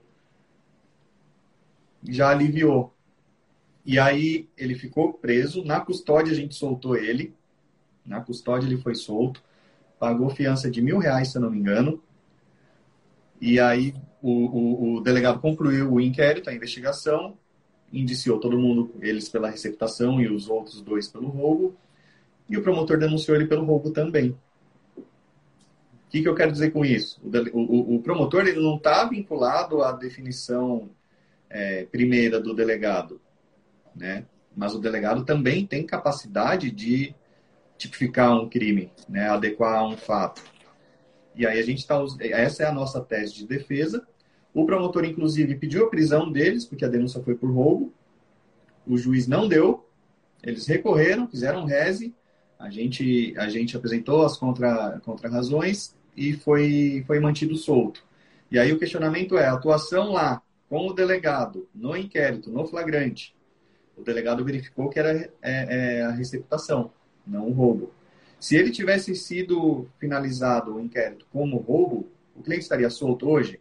[2.04, 2.94] Já aliviou.
[3.86, 7.34] E aí ele ficou preso, na custódia a gente soltou ele,
[8.06, 9.42] na custódia ele foi solto,
[9.98, 12.02] pagou fiança de mil reais, se eu não me engano,
[13.42, 17.38] e aí o, o, o delegado concluiu o inquérito, a investigação,
[17.92, 21.76] indiciou todo mundo, eles pela receptação e os outros dois pelo roubo,
[22.50, 24.36] e o promotor denunciou ele pelo roubo também.
[24.98, 27.22] O que, que eu quero dizer com isso?
[27.54, 30.90] O, o, o promotor ele não está vinculado à definição
[31.50, 33.22] é, primeira do delegado,
[33.96, 34.26] né?
[34.56, 37.14] Mas o delegado também tem capacidade de
[37.78, 39.30] tipificar um crime, né?
[39.30, 40.44] Adequar um fato.
[41.36, 44.06] E aí a gente está essa é a nossa tese de defesa.
[44.60, 47.94] O promotor inclusive pediu a prisão deles porque a denúncia foi por roubo.
[48.86, 49.88] O juiz não deu.
[50.44, 52.14] Eles recorreram, fizeram reze.
[52.60, 58.04] A gente a gente apresentou as contra contra razões e foi, foi mantido solto.
[58.52, 63.34] E aí o questionamento é, a atuação lá com o delegado, no inquérito, no flagrante,
[63.96, 66.92] o delegado verificou que era é, é, a receptação,
[67.26, 67.94] não o roubo.
[68.38, 73.58] Se ele tivesse sido finalizado o inquérito como roubo, o cliente estaria solto hoje?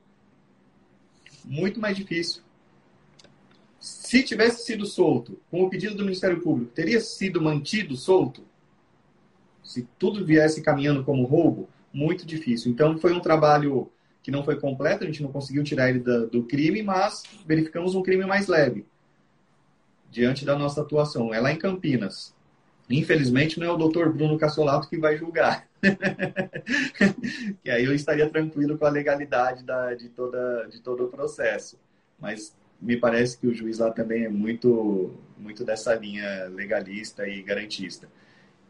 [1.49, 2.43] Muito mais difícil.
[3.81, 8.45] Se tivesse sido solto com o pedido do Ministério Público, teria sido mantido solto?
[9.65, 11.69] Se tudo viesse caminhando como roubo?
[11.93, 12.71] muito difícil.
[12.71, 13.91] Então, foi um trabalho
[14.23, 18.03] que não foi completo, a gente não conseguiu tirar ele do, crime, mas verificamos um
[18.03, 18.85] crime mais leve
[20.11, 21.33] diante da nossa atuação.
[21.33, 22.35] É lá em Campinas.
[22.91, 25.69] Infelizmente, não é o doutor Bruno Cassolato que vai julgar.
[27.63, 31.79] que aí eu estaria tranquilo com a legalidade da, de, toda, de todo o processo.
[32.19, 37.43] Mas me parece que o juiz lá também é muito, muito dessa linha legalista e
[37.43, 38.09] garantista.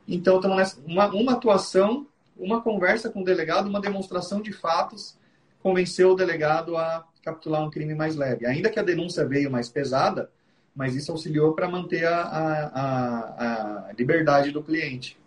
[0.06, 5.16] Então, nessa, uma, uma atuação, uma conversa com o delegado, uma demonstração de fatos,
[5.60, 8.46] convenceu o delegado a capitular um crime mais leve.
[8.46, 10.30] Ainda que a denúncia veio mais pesada,
[10.78, 15.18] mas isso auxiliou para manter a, a, a, liberdade do cliente.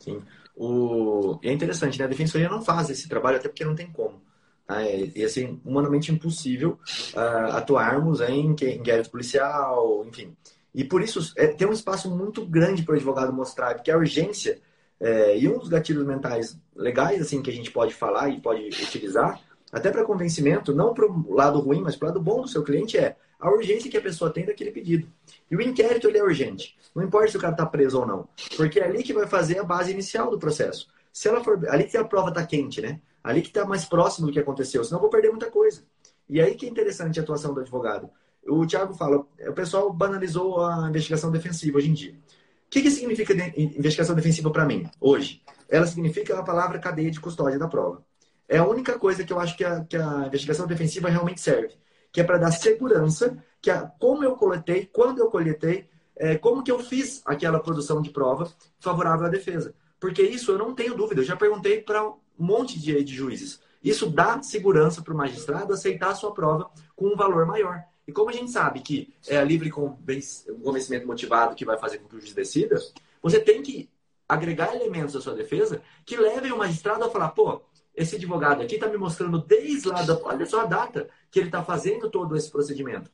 [0.00, 0.20] Sim.
[0.56, 1.38] O...
[1.40, 2.04] É interessante, né?
[2.04, 4.20] A defensoria não faz esse trabalho até porque não tem como.
[4.66, 4.82] Tá?
[4.82, 6.80] É, e assim, humanamente impossível
[7.14, 10.36] uh, atuarmos em inquérito policial, enfim.
[10.74, 13.96] E por isso é, tem um espaço muito grande para o advogado mostrar, porque a
[13.96, 14.60] urgência
[14.98, 18.66] é, e um dos gatilhos mentais legais assim que a gente pode falar e pode
[18.66, 22.48] utilizar, até para convencimento, não para o lado ruim, mas para o lado bom do
[22.48, 25.08] seu cliente, é a urgência que a pessoa tem daquele pedido.
[25.50, 26.76] E o inquérito ele é urgente.
[26.94, 29.58] Não importa se o cara está preso ou não, porque é ali que vai fazer
[29.58, 30.88] a base inicial do processo.
[31.12, 33.00] Se ela for ali que a prova está quente, né?
[33.22, 35.82] Ali que está mais próximo do que aconteceu, senão eu vou perder muita coisa.
[36.28, 38.10] E aí que é interessante a atuação do advogado.
[38.46, 42.12] O Tiago fala, o pessoal banalizou a investigação defensiva hoje em dia.
[42.12, 45.42] O que, que significa investigação defensiva para mim, hoje?
[45.68, 48.04] Ela significa a palavra cadeia de custódia da prova.
[48.48, 51.74] É a única coisa que eu acho que a, que a investigação defensiva realmente serve
[52.14, 56.62] que é para dar segurança, que a, como eu coletei, quando eu coletei, é, como
[56.62, 58.48] que eu fiz aquela produção de prova
[58.78, 59.74] favorável à defesa.
[59.98, 63.60] Porque isso eu não tenho dúvida, eu já perguntei para um monte de, de juízes.
[63.82, 67.82] Isso dá segurança para o magistrado aceitar a sua prova com um valor maior.
[68.06, 72.08] E como a gente sabe que é a livre convencimento motivado que vai fazer com
[72.08, 72.80] que o juiz decida,
[73.20, 73.90] você tem que
[74.28, 77.60] agregar elementos à sua defesa que levem o magistrado a falar, pô,
[77.94, 80.18] esse advogado aqui está me mostrando desde lá da.
[80.22, 83.10] Olha só a data que ele está fazendo todo esse procedimento.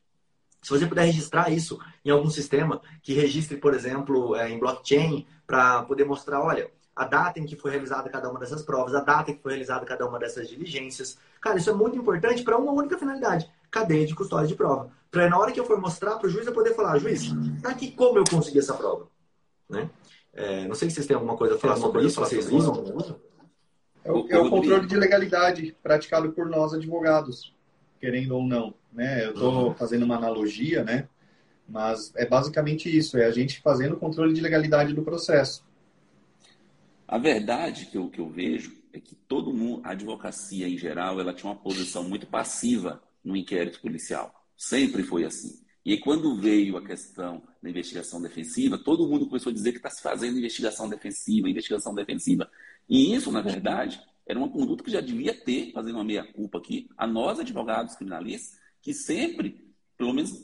[0.61, 5.25] Se você puder registrar isso em algum sistema, que registre, por exemplo, é, em blockchain,
[5.47, 9.01] para poder mostrar, olha, a data em que foi realizada cada uma dessas provas, a
[9.01, 11.17] data em que foi realizada cada uma dessas diligências.
[11.39, 14.91] Cara, isso é muito importante para uma única finalidade: cadeia de custódia de prova.
[15.09, 17.69] Para na hora que eu for mostrar para o juiz, eu poder falar, juiz, tá
[17.69, 19.07] aqui como eu consegui essa prova.
[19.67, 19.89] Né?
[20.33, 23.21] É, não sei se vocês têm alguma coisa a falar sobre isso, vocês usam?
[24.03, 27.53] É o, é o controle de legalidade praticado por nós advogados,
[27.99, 28.73] querendo ou não.
[28.91, 29.25] Né?
[29.25, 31.07] Eu estou fazendo uma analogia, né?
[31.71, 35.63] mas é basicamente isso: é a gente fazendo o controle de legalidade do processo.
[37.07, 41.19] A verdade que eu, que eu vejo é que todo mundo, a advocacia em geral,
[41.19, 44.33] ela tinha uma posição muito passiva no inquérito policial.
[44.55, 45.59] Sempre foi assim.
[45.83, 49.77] E aí, quando veio a questão da investigação defensiva, todo mundo começou a dizer que
[49.77, 52.49] está se fazendo investigação defensiva, investigação defensiva.
[52.87, 56.89] E isso, na verdade, era uma conduta que já devia ter, fazendo uma meia-culpa aqui,
[56.97, 59.63] a nós, advogados criminalistas, que sempre,
[59.97, 60.41] pelo menos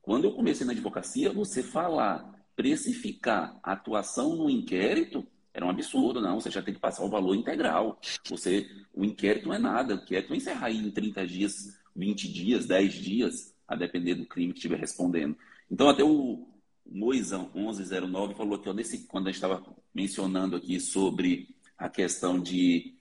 [0.00, 6.20] quando eu comecei na advocacia, você falar, precificar a atuação no inquérito era um absurdo,
[6.20, 6.40] não.
[6.40, 8.00] Você já tem que passar o valor integral.
[8.28, 9.94] Você, o inquérito não é nada.
[9.94, 14.52] O inquérito não encerrar em 30 dias, 20 dias, 10 dias, a depender do crime
[14.52, 15.36] que estiver respondendo.
[15.70, 16.48] Então, até o
[16.86, 19.62] Moisão 1109 falou aqui, ó, nesse, quando a gente estava
[19.94, 22.94] mencionando aqui sobre a questão de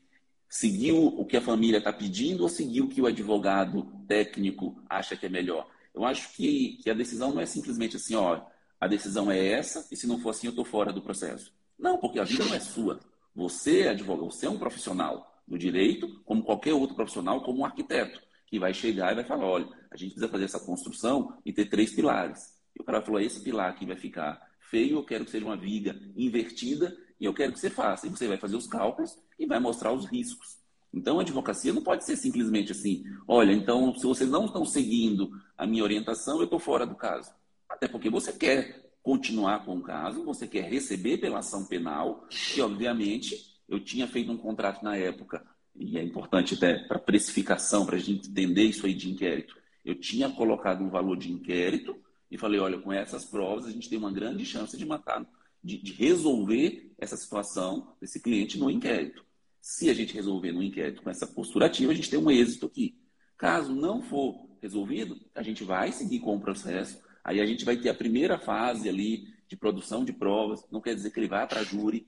[0.49, 5.15] seguir o que a família está pedindo ou seguir o que o advogado técnico acha
[5.15, 5.69] que é melhor.
[5.93, 8.41] Eu acho que, que a decisão não é simplesmente assim, ó,
[8.79, 11.53] a decisão é essa e se não for assim eu estou fora do processo.
[11.77, 12.99] Não, porque a vida não é sua.
[13.35, 17.65] Você é advogado, você é um profissional do direito, como qualquer outro profissional, como um
[17.65, 21.53] arquiteto, que vai chegar e vai falar, olha, a gente precisa fazer essa construção e
[21.53, 22.57] ter três pilares.
[22.75, 25.55] E o cara falou, esse pilar aqui vai ficar feio, eu quero que seja uma
[25.55, 28.07] viga invertida e eu quero que você faça.
[28.07, 30.57] E você vai fazer os cálculos e vai mostrar os riscos.
[30.91, 35.31] Então, a advocacia não pode ser simplesmente assim: olha, então, se vocês não estão seguindo
[35.55, 37.31] a minha orientação, eu estou fora do caso.
[37.69, 42.61] Até porque você quer continuar com o caso, você quer receber pela ação penal, e,
[42.61, 43.37] obviamente,
[43.69, 47.99] eu tinha feito um contrato na época, e é importante até para precificação, para a
[47.99, 49.55] gente entender isso aí de inquérito.
[49.85, 51.95] Eu tinha colocado um valor de inquérito
[52.29, 55.23] e falei: olha, com essas provas, a gente tem uma grande chance de matar
[55.63, 59.25] de, de resolver essa situação desse cliente no inquérito.
[59.61, 62.65] Se a gente resolver no inquérito com essa postura ativa, a gente tem um êxito
[62.65, 62.97] aqui.
[63.37, 66.99] Caso não for resolvido, a gente vai seguir com o processo.
[67.23, 70.63] Aí a gente vai ter a primeira fase ali de produção de provas.
[70.71, 72.07] Não quer dizer que ele vai para júri.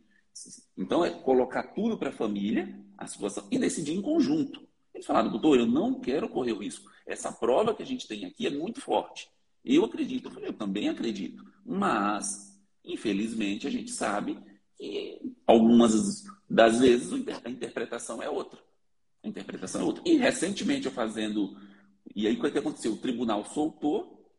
[0.77, 4.67] Então é colocar tudo para a família, a situação, e decidir em conjunto.
[4.93, 6.89] Eles falaram, doutor, eu não quero correr o risco.
[7.05, 9.29] Essa prova que a gente tem aqui é muito forte.
[9.63, 10.27] Eu acredito.
[10.27, 11.43] Eu falei, eu também acredito.
[11.65, 12.52] Mas
[12.83, 14.37] Infelizmente, a gente sabe
[14.77, 17.11] que algumas das vezes
[17.43, 18.59] a interpretação é outra.
[19.23, 20.03] A interpretação é outra.
[20.05, 21.57] E recentemente eu fazendo.
[22.13, 22.93] E aí o que aconteceu?
[22.93, 24.29] O tribunal soltou,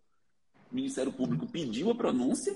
[0.70, 2.54] o Ministério Público pediu a pronúncia,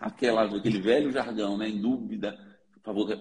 [0.00, 2.38] aquela, aquele velho jargão, né, em dúvida,
[2.82, 3.20] favor,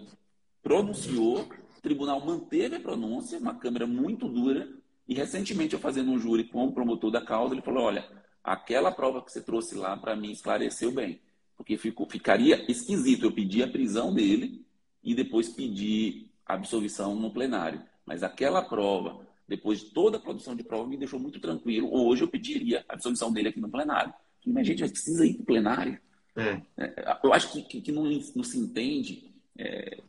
[0.64, 1.42] pronunciou,
[1.78, 4.70] o tribunal manteve a pronúncia, uma câmera muito dura,
[5.08, 8.08] e recentemente eu fazendo um júri com o promotor da causa, ele falou: olha,
[8.44, 11.20] aquela prova que você trouxe lá para mim esclareceu bem
[11.58, 14.66] Porque ficou, ficaria esquisito eu pedir a prisão dele
[15.04, 17.82] e depois pedir absolvição no plenário.
[18.06, 21.90] Mas aquela prova, depois de toda a produção de prova, me deixou muito tranquilo.
[21.92, 24.14] Hoje eu pediria a absolvição dele aqui no plenário.
[24.46, 26.00] Mas, gente, precisa ir para o plenário.
[26.36, 26.62] É.
[26.78, 27.20] é.
[27.24, 30.02] Eu acho que, que, que não, não, se entende, é,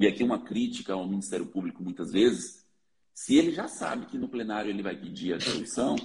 [0.00, 2.64] e aqui uma crítica ao Ministério Público muitas vezes,
[3.12, 5.96] se ele já sabe que no plenário ele vai pedir a absolvição,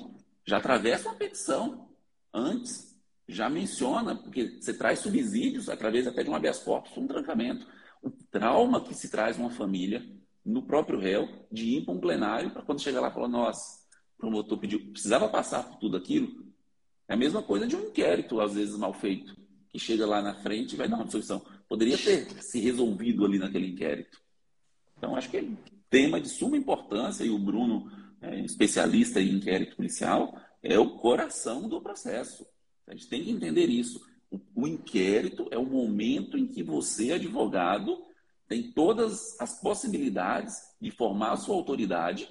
[0.46, 1.88] já atravessa uma petição
[2.34, 2.93] antes
[3.28, 7.66] já menciona, porque você traz subsídios através até de um habeas corpus, um trancamento.
[8.02, 10.06] O trauma que se traz uma família,
[10.46, 13.80] no próprio réu, de ir para um plenário para quando chegar lá falar, nossa,
[14.18, 16.46] o promotor pediu, precisava passar por tudo aquilo.
[17.08, 19.36] É a mesma coisa de um inquérito, às vezes mal feito,
[19.70, 21.46] que chega lá na frente e vai dar uma absolvição.
[21.68, 24.22] Poderia ter se resolvido ali naquele inquérito.
[24.98, 25.46] Então, acho que é
[25.90, 31.70] tema de suma importância, e o Bruno, é, especialista em inquérito policial, é o coração
[31.70, 32.46] do processo.
[32.88, 34.06] A gente tem que entender isso.
[34.32, 38.04] O, o inquérito é o momento em que você, advogado,
[38.48, 42.30] tem todas as possibilidades de formar a sua autoridade,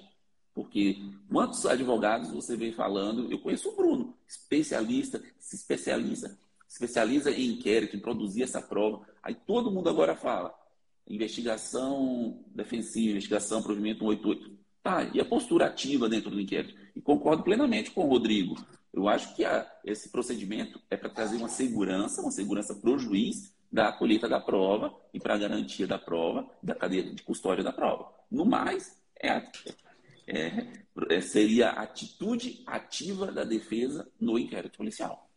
[0.53, 0.97] porque
[1.29, 3.31] quantos advogados você vem falando?
[3.31, 6.37] Eu conheço o Bruno, especialista, se especializa,
[6.69, 9.05] especializa em inquérito, em produzir essa prova.
[9.21, 10.53] Aí todo mundo agora fala
[11.07, 14.63] investigação defensiva, investigação, provimento 188.
[14.81, 16.75] Tá, e a postura ativa dentro do inquérito?
[16.95, 18.55] E concordo plenamente com o Rodrigo.
[18.93, 22.99] Eu acho que a, esse procedimento é para trazer uma segurança, uma segurança para o
[22.99, 27.63] juiz da colheita da prova e para a garantia da prova, da cadeia de custódia
[27.63, 28.13] da prova.
[28.29, 29.41] No mais, é,
[30.27, 30.67] é,
[31.09, 35.27] é, seria a atitude ativa da defesa no inquérito policial.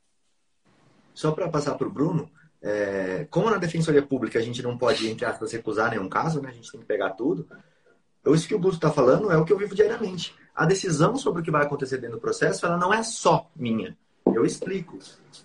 [1.14, 2.30] Só para passar para o Bruno,
[2.60, 6.50] é, como na Defensoria Pública a gente não pode, entre aspas, recusar nenhum caso, né?
[6.50, 7.48] a gente tem que pegar tudo,
[8.26, 11.42] isso que o Bruno está falando é o que eu vivo diariamente a decisão sobre
[11.42, 13.96] o que vai acontecer dentro do processo, ela não é só minha.
[14.24, 14.98] Eu explico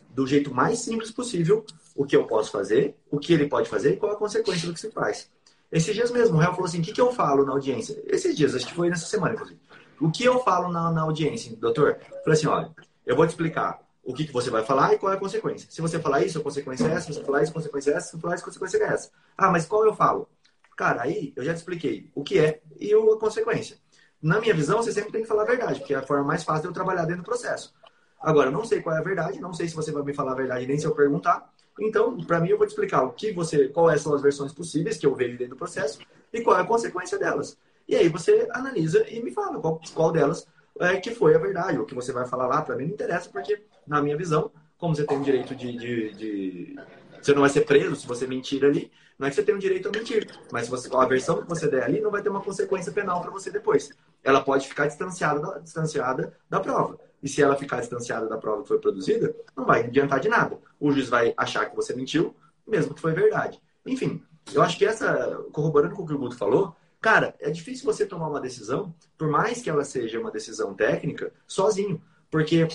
[0.09, 3.93] do jeito mais simples possível o que eu posso fazer, o que ele pode fazer
[3.93, 5.29] e qual a consequência do que se faz.
[5.69, 8.01] Esses dias mesmo, o réu falou assim: o que, que eu falo na audiência?
[8.07, 9.59] Esses dias, acho que foi nessa semana, inclusive.
[9.99, 11.99] O que eu falo na, na audiência, doutor?
[12.23, 12.71] Falei assim: olha,
[13.05, 15.69] eu vou te explicar o que, que você vai falar e qual é a consequência.
[15.69, 17.07] Se você falar isso, a consequência é essa.
[17.07, 18.07] Se você falar isso, a consequência é essa.
[18.07, 19.11] Se você falar isso, a consequência é essa.
[19.37, 20.27] Ah, mas qual eu falo?
[20.75, 23.77] Cara, aí eu já te expliquei o que é e a consequência.
[24.21, 26.43] Na minha visão, você sempre tem que falar a verdade, porque é a forma mais
[26.43, 27.73] fácil de eu trabalhar dentro do processo.
[28.19, 30.35] Agora, não sei qual é a verdade, não sei se você vai me falar a
[30.35, 31.51] verdade nem se eu perguntar.
[31.79, 34.97] Então, para mim, eu vou te explicar o que você, quais são as versões possíveis
[34.97, 35.99] que eu vejo dentro do processo
[36.31, 37.57] e qual é a consequência delas.
[37.87, 40.47] E aí você analisa e me fala qual, qual delas
[40.79, 41.79] é que foi a verdade.
[41.79, 44.95] O que você vai falar lá, para mim, não interessa, porque, na minha visão, como
[44.95, 46.75] você tem o direito de, de, de
[47.21, 48.91] você não vai ser preso se você mentir ali.
[49.17, 51.67] Não é que você tem o direito a mentir, mas você, a versão que você
[51.67, 53.91] der ali não vai ter uma consequência penal para você depois.
[54.23, 56.99] Ela pode ficar distanciada da, distanciada da prova.
[57.21, 60.57] E se ela ficar distanciada da prova que foi produzida, não vai adiantar de nada.
[60.79, 63.61] O juiz vai achar que você mentiu, mesmo que foi verdade.
[63.85, 67.85] Enfim, eu acho que essa, corroborando com o que o Guto falou, cara, é difícil
[67.85, 72.01] você tomar uma decisão, por mais que ela seja uma decisão técnica, sozinho.
[72.31, 72.67] Porque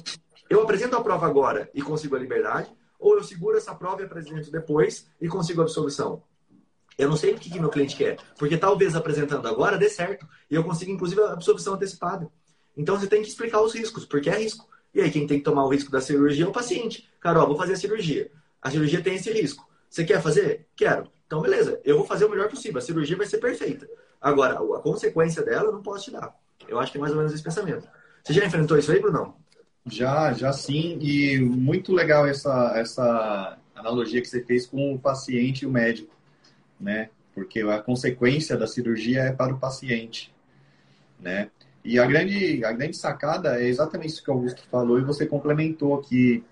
[0.48, 4.04] eu apresento a prova agora e consigo a liberdade, ou eu seguro essa prova e
[4.04, 6.22] apresento depois e consigo a absolvição.
[6.98, 10.26] Eu não sei o que, que meu cliente quer, porque talvez apresentando agora dê certo
[10.50, 12.30] e eu consiga, inclusive, a absolvição antecipada.
[12.76, 14.68] Então você tem que explicar os riscos, porque é risco.
[14.94, 17.08] E aí quem tem que tomar o risco da cirurgia é o paciente.
[17.20, 18.30] Carol, vou fazer a cirurgia.
[18.62, 19.68] A cirurgia tem esse risco.
[19.90, 20.66] Você quer fazer?
[20.74, 21.10] Quero.
[21.26, 22.78] Então, beleza, eu vou fazer o melhor possível.
[22.78, 23.88] A cirurgia vai ser perfeita.
[24.20, 26.34] Agora, a consequência dela eu não posso te dar.
[26.66, 27.86] Eu acho que é mais ou menos esse pensamento.
[28.24, 29.36] Você já enfrentou isso aí, Bruno?
[29.86, 30.98] Já, já sim.
[31.00, 36.14] E muito legal essa, essa analogia que você fez com o paciente e o médico,
[36.78, 37.10] né?
[37.34, 40.34] Porque a consequência da cirurgia é para o paciente,
[41.20, 41.50] né?
[41.84, 45.24] E a grande, a grande sacada é exatamente isso que o Augusto falou e você
[45.24, 46.42] complementou que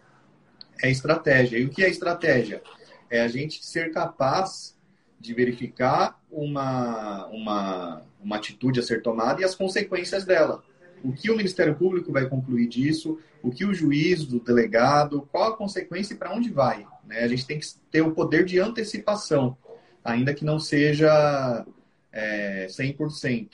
[0.81, 1.59] é estratégia.
[1.59, 2.63] E o que é estratégia?
[3.11, 4.79] É a gente ser capaz
[5.19, 10.63] de verificar uma, uma, uma atitude a ser tomada e as consequências dela
[11.05, 15.53] o que o Ministério Público vai concluir disso, o que o juiz, o delegado, qual
[15.53, 16.87] a consequência e para onde vai.
[17.07, 17.21] Né?
[17.21, 19.57] A gente tem que ter o poder de antecipação,
[20.03, 21.67] ainda que não seja
[22.11, 23.51] é, 100%.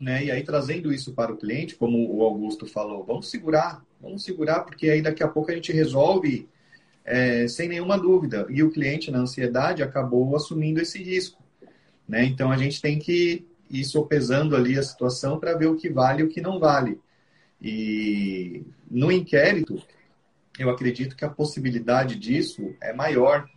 [0.00, 0.24] Né?
[0.24, 4.60] E aí, trazendo isso para o cliente, como o Augusto falou, vamos segurar, vamos segurar,
[4.60, 6.48] porque aí daqui a pouco a gente resolve
[7.04, 8.46] é, sem nenhuma dúvida.
[8.50, 11.40] E o cliente, na ansiedade, acabou assumindo esse risco.
[12.08, 12.24] Né?
[12.24, 16.22] Então, a gente tem que e sopesando ali a situação para ver o que vale
[16.22, 17.00] e o que não vale.
[17.60, 19.82] E no inquérito,
[20.58, 23.48] eu acredito que a possibilidade disso é maior,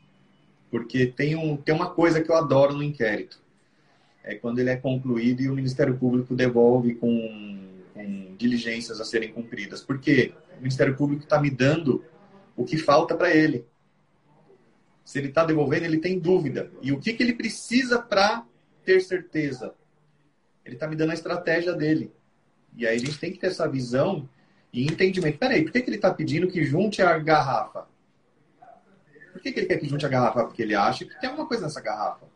[0.72, 3.42] porque tem, um, tem uma coisa que eu adoro no inquérito.
[4.24, 9.32] É quando ele é concluído e o Ministério Público devolve com, com diligências a serem
[9.32, 9.82] cumpridas.
[9.82, 12.04] Porque o Ministério Público está me dando
[12.56, 13.66] o que falta para ele.
[15.06, 16.70] Se ele está devolvendo, ele tem dúvida.
[16.82, 18.46] E o que, que ele precisa para
[18.84, 19.74] ter certeza?
[20.68, 22.12] Ele está me dando a estratégia dele.
[22.76, 24.28] E aí a gente tem que ter essa visão
[24.72, 25.40] e entendimento.
[25.40, 27.88] Peraí, por que, que ele está pedindo que junte a garrafa?
[29.32, 30.44] Por que, que ele quer que junte a garrafa?
[30.44, 32.28] Porque ele acha que tem alguma coisa nessa garrafa.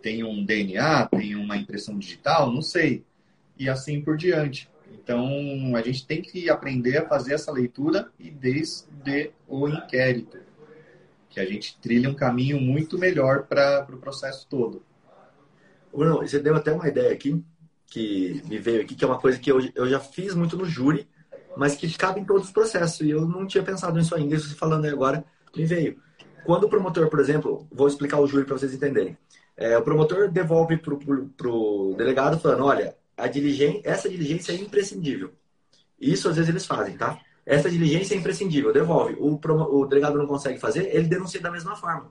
[0.00, 3.04] Tem um DNA, tem uma impressão digital, não sei.
[3.58, 4.70] E assim por diante.
[4.92, 10.38] Então, a gente tem que aprender a fazer essa leitura e desde o inquérito,
[11.28, 14.84] que a gente trilha um caminho muito melhor para o pro processo todo.
[15.92, 17.44] Bruno, você deu até uma ideia aqui,
[17.86, 20.64] que me veio aqui, que é uma coisa que eu, eu já fiz muito no
[20.64, 21.08] júri,
[21.56, 23.00] mas que cabe em todos os processos.
[23.00, 25.24] E eu não tinha pensado nisso ainda, isso falando agora
[25.54, 25.98] me veio.
[26.44, 29.16] Quando o promotor, por exemplo, vou explicar o júri para vocês entenderem.
[29.56, 35.32] É, o promotor devolve para o delegado falando, olha, a diligência, essa diligência é imprescindível.
[36.00, 37.20] Isso às vezes eles fazem, tá?
[37.44, 39.16] Essa diligência é imprescindível, devolve.
[39.18, 42.10] O, o delegado não consegue fazer, ele denuncia da mesma forma.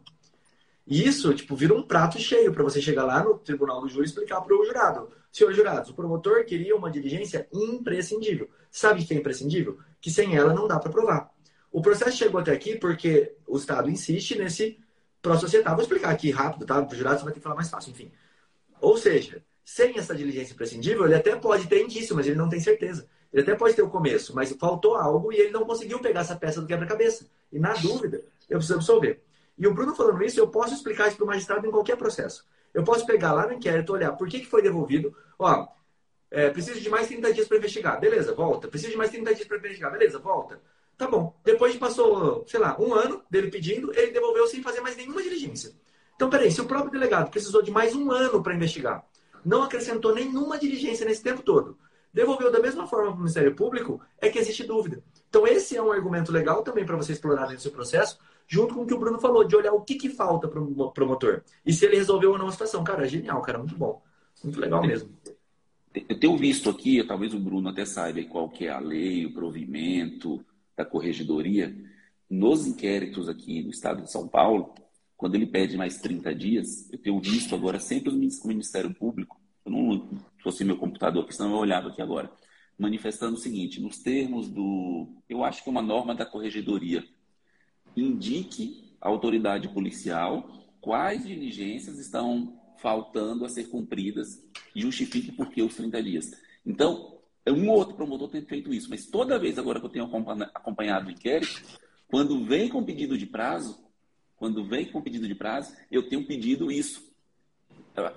[0.89, 4.05] E isso, tipo, vira um prato cheio para você chegar lá no tribunal do júri
[4.05, 5.07] e explicar para o jurado.
[5.31, 8.49] Senhor jurados, o promotor queria uma diligência imprescindível.
[8.71, 9.77] Sabe o que é imprescindível?
[10.01, 11.29] Que sem ela não dá para provar.
[11.71, 14.79] O processo chegou até aqui porque o Estado insiste nesse
[15.21, 15.75] pró-societário.
[15.75, 16.81] Vou explicar aqui rápido, tá?
[16.81, 18.11] Para o jurado você vai ter que falar mais fácil, enfim.
[18.81, 22.59] Ou seja, sem essa diligência imprescindível, ele até pode ter indício, mas ele não tem
[22.59, 23.07] certeza.
[23.31, 26.35] Ele até pode ter o começo, mas faltou algo e ele não conseguiu pegar essa
[26.35, 27.27] peça do quebra-cabeça.
[27.53, 29.21] E na dúvida, eu preciso absolver.
[29.59, 32.47] E o Bruno falando isso, eu posso explicar isso para o magistrado em qualquer processo.
[32.73, 35.13] Eu posso pegar lá no inquérito, olhar por que, que foi devolvido.
[35.37, 35.67] Ó,
[36.31, 37.99] é, preciso de mais 30 dias para investigar.
[37.99, 38.69] Beleza, volta.
[38.69, 39.91] Preciso de mais 30 dias para investigar.
[39.91, 40.61] Beleza, volta.
[40.97, 41.37] Tá bom.
[41.43, 45.73] Depois passou, sei lá, um ano dele pedindo, ele devolveu sem fazer mais nenhuma diligência.
[46.15, 49.05] Então, peraí, se o próprio delegado precisou de mais um ano para investigar,
[49.43, 51.77] não acrescentou nenhuma diligência nesse tempo todo,
[52.13, 55.01] devolveu da mesma forma para o Ministério Público, é que existe dúvida.
[55.29, 58.19] Então, esse é um argumento legal também para você explorar dentro do seu processo,
[58.49, 60.91] junto com o que o Bruno falou, de olhar o que, que falta para o
[60.91, 61.43] promotor.
[61.63, 62.83] E se ele resolveu ou não a situação.
[62.83, 64.01] Cara, genial, cara, muito bom.
[64.43, 65.09] Muito legal mesmo.
[65.93, 69.33] Eu tenho visto aqui, talvez o Bruno até saiba qual que é a lei, o
[69.33, 70.43] provimento
[70.75, 71.75] da corregedoria.
[72.27, 74.73] Nos inquéritos aqui no estado de São Paulo,
[75.15, 79.71] quando ele pede mais 30 dias, eu tenho visto agora sempre o Ministério Público, eu
[79.71, 80.09] não
[80.41, 82.31] fosse meu computador, porque senão eu olhava aqui agora,
[82.77, 87.03] manifestando o seguinte, nos termos do, eu acho que é uma norma da corregedoria,
[87.95, 90.49] indique à autoridade policial
[90.81, 94.41] quais diligências estão faltando a ser cumpridas
[94.75, 96.31] e justifique por que os 30 dias.
[96.65, 97.17] Então,
[97.47, 100.09] um ou outro promotor tem feito isso, mas toda vez agora que eu tenho
[100.53, 101.61] acompanhado o inquérito,
[102.07, 103.79] quando vem com pedido de prazo,
[104.37, 107.09] quando vem com pedido de prazo, eu tenho pedido isso.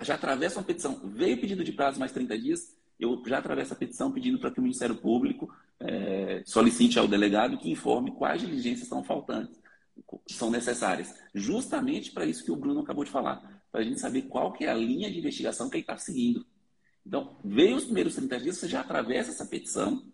[0.03, 1.01] Já atravessa uma petição.
[1.05, 4.61] Veio pedido de prazo mais 30 dias, eu já atravesso a petição pedindo para que
[4.61, 9.59] o Ministério Público é, solicite ao delegado que informe quais diligências estão faltantes,
[10.26, 11.14] são necessárias.
[11.34, 13.62] Justamente para isso que o Bruno acabou de falar.
[13.70, 16.46] Para a gente saber qual que é a linha de investigação que ele está seguindo.
[17.07, 20.05] Então, veio os primeiros 30 dias, você já atravessa essa petição.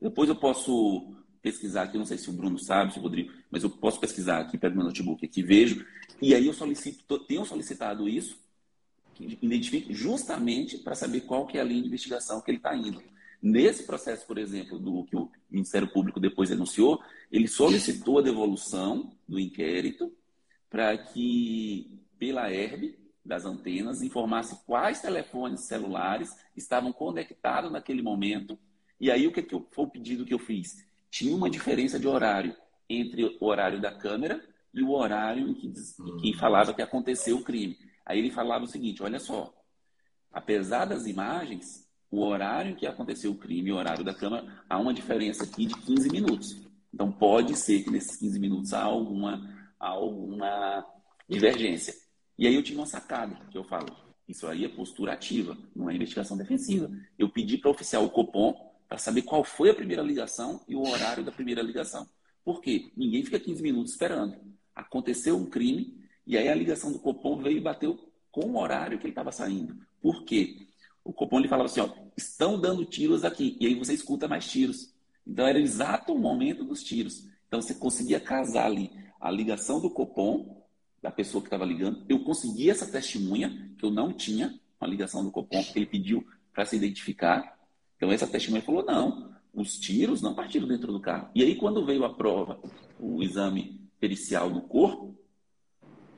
[0.00, 3.62] Depois eu posso pesquisar aqui, não sei se o Bruno sabe, se o Rodrigo, mas
[3.62, 5.86] eu posso pesquisar aqui, pego meu notebook aqui, vejo,
[6.20, 8.38] e aí eu solicito, tenho solicitado isso,
[9.20, 13.02] identifique justamente para saber qual que é a linha de investigação que ele está indo.
[13.40, 19.12] Nesse processo, por exemplo, do que o Ministério Público depois denunciou, ele solicitou a devolução
[19.28, 20.12] do inquérito
[20.68, 28.58] para que, pela herb das antenas, informasse quais telefones celulares estavam conectados naquele momento.
[29.00, 30.88] E aí, o que, que foi o pedido que eu fiz?
[31.10, 32.54] tinha uma diferença de horário
[32.88, 37.36] entre o horário da câmera e o horário em que, em que falava que aconteceu
[37.38, 37.78] o crime.
[38.04, 39.52] Aí ele falava o seguinte: olha só,
[40.32, 44.46] apesar das imagens, o horário em que aconteceu o crime e o horário da câmera,
[44.68, 46.56] há uma diferença aqui de 15 minutos.
[46.92, 49.40] Então pode ser que nesses 15 minutos há alguma,
[49.78, 50.84] alguma
[51.28, 51.94] divergência.
[52.38, 53.88] E aí eu tive uma sacada que eu falo.
[54.26, 56.90] Isso aí é postura ativa, não é investigação defensiva.
[57.18, 58.54] Eu pedi para o oficial o Copom
[58.88, 62.06] para saber qual foi a primeira ligação e o horário da primeira ligação.
[62.44, 62.90] Por quê?
[62.96, 64.36] Ninguém fica 15 minutos esperando.
[64.74, 67.98] Aconteceu um crime e aí a ligação do Copom veio e bateu
[68.30, 69.76] com o horário que ele estava saindo.
[70.00, 70.67] Por quê?
[71.08, 73.56] O Copom ele falava assim, ó, estão dando tiros aqui.
[73.58, 74.92] E aí você escuta mais tiros.
[75.26, 77.26] Então era exato o momento dos tiros.
[77.46, 80.62] Então você conseguia casar ali a ligação do Copom,
[81.00, 82.04] da pessoa que estava ligando.
[82.10, 86.26] Eu consegui essa testemunha, que eu não tinha, uma ligação do Copom, que ele pediu
[86.52, 87.58] para se identificar.
[87.96, 91.30] Então essa testemunha falou: não, os tiros não partiram dentro do carro.
[91.34, 92.60] E aí, quando veio a prova,
[93.00, 95.18] o exame pericial do corpo,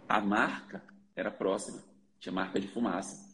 [0.09, 0.83] a marca
[1.15, 1.81] era próxima,
[2.19, 3.30] tinha marca de fumaça.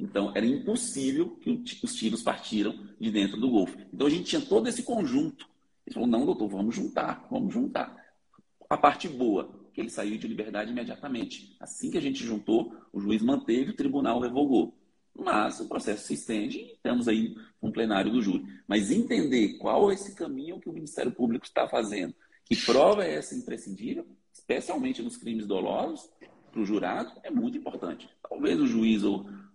[0.00, 3.76] Então, era impossível que os tiros partiram de dentro do Golfo.
[3.92, 5.46] Então, a gente tinha todo esse conjunto.
[5.86, 7.94] Ele falou: não, doutor, vamos juntar, vamos juntar.
[8.68, 11.54] A parte boa, que ele saiu de liberdade imediatamente.
[11.60, 14.74] Assim que a gente juntou, o juiz manteve, o tribunal revogou.
[15.14, 18.46] Mas o processo se estende e estamos aí com plenário do júri.
[18.66, 22.14] Mas entender qual é esse caminho que o Ministério Público está fazendo,
[22.46, 26.08] que prova é essa imprescindível, especialmente nos crimes dolosos,
[26.50, 28.08] para o jurado, é muito importante.
[28.28, 29.04] Talvez o juiz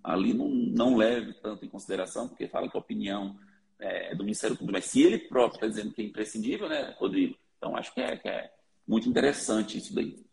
[0.05, 3.35] ali não, não leve tanto em consideração, porque fala que a opinião
[3.79, 7.35] é do Ministério Público, mas se ele próprio está dizendo que é imprescindível, né, Rodrigo?
[7.57, 8.51] Então acho que é, que é
[8.87, 10.23] muito interessante isso daí.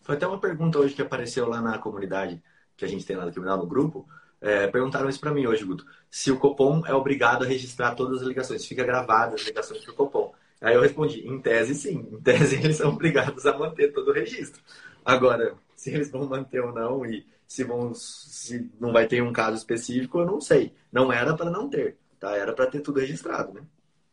[0.00, 2.42] Foi até uma pergunta hoje que apareceu lá na comunidade
[2.76, 4.06] que a gente tem lá no criminal no grupo.
[4.40, 5.86] É, perguntaram isso para mim hoje, Guto.
[6.10, 9.92] Se o Copom é obrigado a registrar todas as ligações, fica gravadas as ligações para
[9.92, 10.34] o Copom.
[10.60, 14.12] Aí eu respondi, em tese sim, em tese eles são obrigados a manter todo o
[14.12, 14.60] registro.
[15.04, 19.32] Agora, se eles vão manter ou não e se, vão, se não vai ter um
[19.32, 20.72] caso específico, eu não sei.
[20.90, 22.34] Não era para não ter, tá?
[22.34, 23.60] Era para ter tudo registrado, né?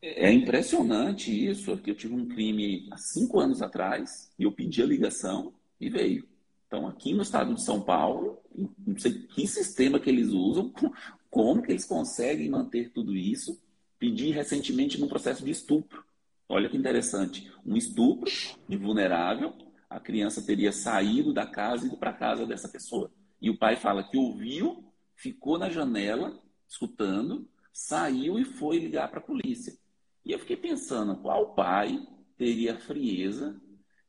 [0.01, 4.81] É impressionante isso, porque eu tive um crime há cinco anos atrás e eu pedi
[4.81, 6.27] a ligação e veio.
[6.67, 8.39] Então, aqui no estado de São Paulo,
[8.85, 10.73] não sei que sistema que eles usam,
[11.31, 13.57] como que eles conseguem manter tudo isso.
[13.97, 16.03] Pedi recentemente no processo de estupro.
[16.49, 17.49] Olha que interessante.
[17.65, 18.29] Um estupro
[18.67, 19.53] de vulnerável,
[19.89, 23.09] a criança teria saído da casa e ido para a casa dessa pessoa.
[23.41, 29.19] E o pai fala que ouviu, ficou na janela, escutando, saiu e foi ligar para
[29.19, 29.77] a polícia.
[30.25, 32.05] E eu fiquei pensando, qual pai
[32.37, 33.59] teria a frieza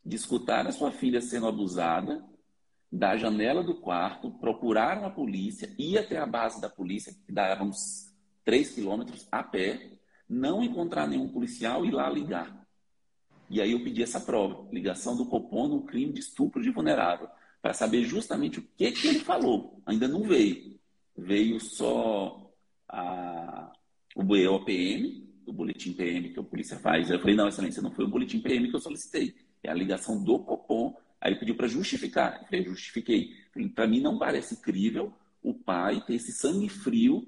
[0.04, 2.24] de escutar a sua filha sendo abusada,
[2.92, 7.62] da janela do quarto, procurar uma polícia, ir até a base da polícia, que dava
[7.62, 8.12] uns
[8.44, 9.92] 3 quilômetros a pé,
[10.28, 12.66] não encontrar nenhum policial e lá ligar.
[13.48, 17.28] E aí eu pedi essa prova, ligação do Copom no crime de estupro de vulnerável,
[17.60, 19.82] para saber justamente o que, que ele falou.
[19.84, 20.78] Ainda não veio.
[21.16, 22.50] Veio só
[22.88, 23.72] a,
[24.16, 27.10] o BOPM, o boletim PM que a polícia faz.
[27.10, 29.34] Eu falei, não, excelência, não foi o boletim PM que eu solicitei.
[29.62, 30.96] É a ligação do Copom.
[31.20, 32.40] Aí pediu para justificar.
[32.40, 33.34] Eu falei, justifiquei.
[33.74, 37.26] Para mim não parece crível o pai ter esse sangue frio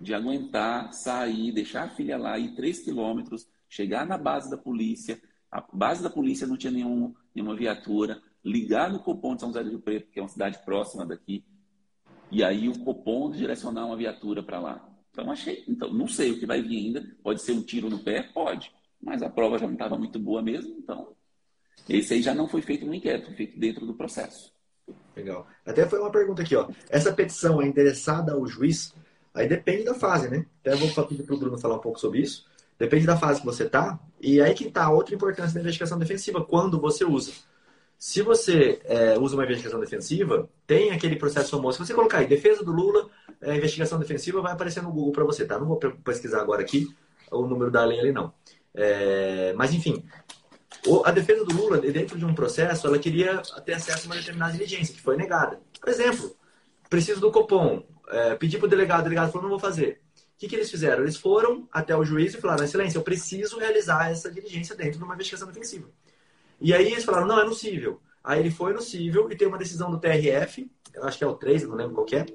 [0.00, 5.20] de aguentar, sair, deixar a filha lá, ir três quilômetros, chegar na base da polícia,
[5.50, 9.64] a base da polícia não tinha nenhum, nenhuma viatura, ligar no Copom de São José
[9.64, 11.44] do Rio Preto, que é uma cidade próxima daqui,
[12.30, 14.88] e aí o Copom direcionar uma viatura para lá.
[15.10, 17.98] Então achei, então não sei o que vai vir ainda, pode ser um tiro no
[17.98, 18.72] pé, pode,
[19.02, 21.14] mas a prova já não estava muito boa mesmo, então
[21.88, 24.52] esse aí já não foi feito no inquérito, foi feito dentro do processo.
[25.16, 25.46] Legal.
[25.64, 26.68] Até foi uma pergunta aqui, ó.
[26.88, 28.94] Essa petição é endereçada ao juiz
[29.36, 30.46] Aí depende da fase, né?
[30.60, 32.46] Até vou pedir para o Bruno falar um pouco sobre isso.
[32.78, 34.00] Depende da fase que você está.
[34.18, 37.32] E aí que está outra importância da investigação defensiva, quando você usa.
[37.98, 41.78] Se você é, usa uma investigação defensiva, tem aquele processo famoso.
[41.78, 43.08] Se você colocar aí, defesa do Lula,
[43.40, 45.58] é, investigação defensiva, vai aparecer no Google para você, tá?
[45.58, 46.86] Não vou pesquisar agora aqui
[47.30, 48.32] o número da lei ali, não.
[48.74, 50.04] É, mas, enfim,
[51.04, 54.52] a defesa do Lula, dentro de um processo, ela queria ter acesso a uma determinada
[54.52, 55.58] diligência, que foi negada.
[55.80, 56.36] Por exemplo,
[56.88, 60.00] preciso do Copom é, pedi para o delegado, o delegado falou, não vou fazer.
[60.14, 61.02] O que, que eles fizeram?
[61.02, 65.04] Eles foram até o juiz e falaram, excelência, eu preciso realizar essa diligência dentro de
[65.04, 65.88] uma investigação defensiva.
[66.60, 68.00] E aí eles falaram, não, é no cível.
[68.22, 70.70] Aí ele foi no cível e tem uma decisão do TRF,
[71.02, 72.26] acho que é o 3, não lembro qual é,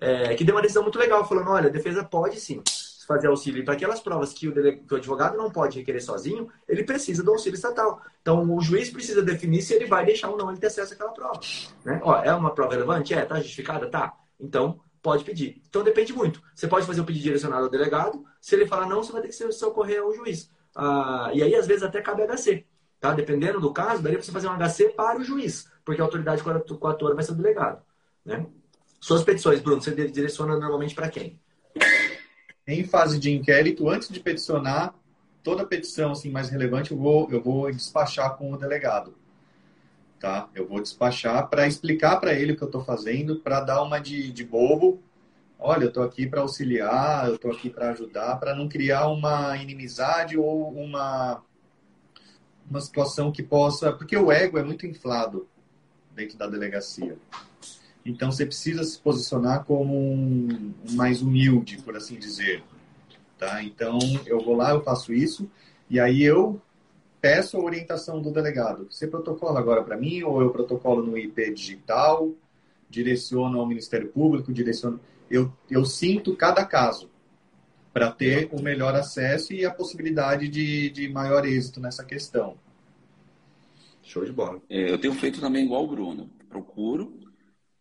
[0.00, 2.62] é, que deu uma decisão muito legal, falando, olha, a defesa pode sim
[3.06, 3.64] fazer auxílio.
[3.64, 4.82] para aquelas provas que o, dele...
[4.86, 8.02] que o, advogado não pode requerer sozinho, ele precisa do auxílio estatal.
[8.20, 11.12] Então, o juiz precisa definir se ele vai deixar ou não ele ter acesso àquela
[11.12, 11.40] prova.
[11.84, 12.00] Né?
[12.02, 13.14] Ó, é uma prova relevante?
[13.14, 13.24] É.
[13.24, 13.88] Tá justificada?
[13.88, 14.14] Tá.
[14.38, 15.62] Então, pode pedir.
[15.68, 16.42] Então depende muito.
[16.54, 18.24] Você pode fazer o pedido direcionado ao delegado.
[18.40, 20.50] Se ele falar não, você vai ter que socorrer ao juiz.
[20.74, 22.66] Ah, e aí, às vezes, até cabe HC.
[23.06, 23.12] Tá?
[23.12, 27.14] Dependendo do caso, daria você fazer um HC para o juiz, porque a autoridade coatora
[27.14, 27.80] vai ser o delegado.
[28.24, 28.44] Né?
[29.00, 31.38] Suas petições, Bruno, você direciona normalmente para quem?
[32.66, 34.92] Em fase de inquérito, antes de peticionar,
[35.42, 39.14] toda petição assim, mais relevante eu vou, eu vou despachar com o delegado
[40.18, 40.48] tá?
[40.54, 43.98] Eu vou despachar para explicar para ele o que eu estou fazendo, para dar uma
[43.98, 45.02] de, de bobo.
[45.58, 49.56] Olha, eu estou aqui para auxiliar, eu estou aqui para ajudar, para não criar uma
[49.58, 51.42] inimizade ou uma
[52.68, 55.46] uma situação que possa, porque o ego é muito inflado
[56.14, 57.16] dentro da delegacia.
[58.04, 62.62] Então você precisa se posicionar como um, um mais humilde, por assim dizer.
[63.38, 63.62] Tá?
[63.62, 65.50] Então eu vou lá, eu faço isso,
[65.90, 66.60] e aí eu
[67.20, 68.86] peço a orientação do delegado.
[68.90, 72.30] Você protocola agora para mim ou eu protocolo no IP digital?
[72.88, 74.52] Direciono ao Ministério Público?
[74.52, 75.00] Direciono...
[75.28, 77.10] Eu, eu sinto cada caso
[77.96, 82.58] para ter o melhor acesso e a possibilidade de, de maior êxito nessa questão.
[84.02, 84.60] Show de bola.
[84.68, 86.30] É, eu tenho feito também igual o Bruno.
[86.46, 87.18] Procuro.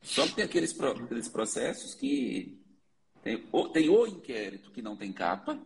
[0.01, 2.57] Só que tem aqueles, aqueles processos que
[3.21, 5.59] tem, ou, tem o inquérito que não tem capa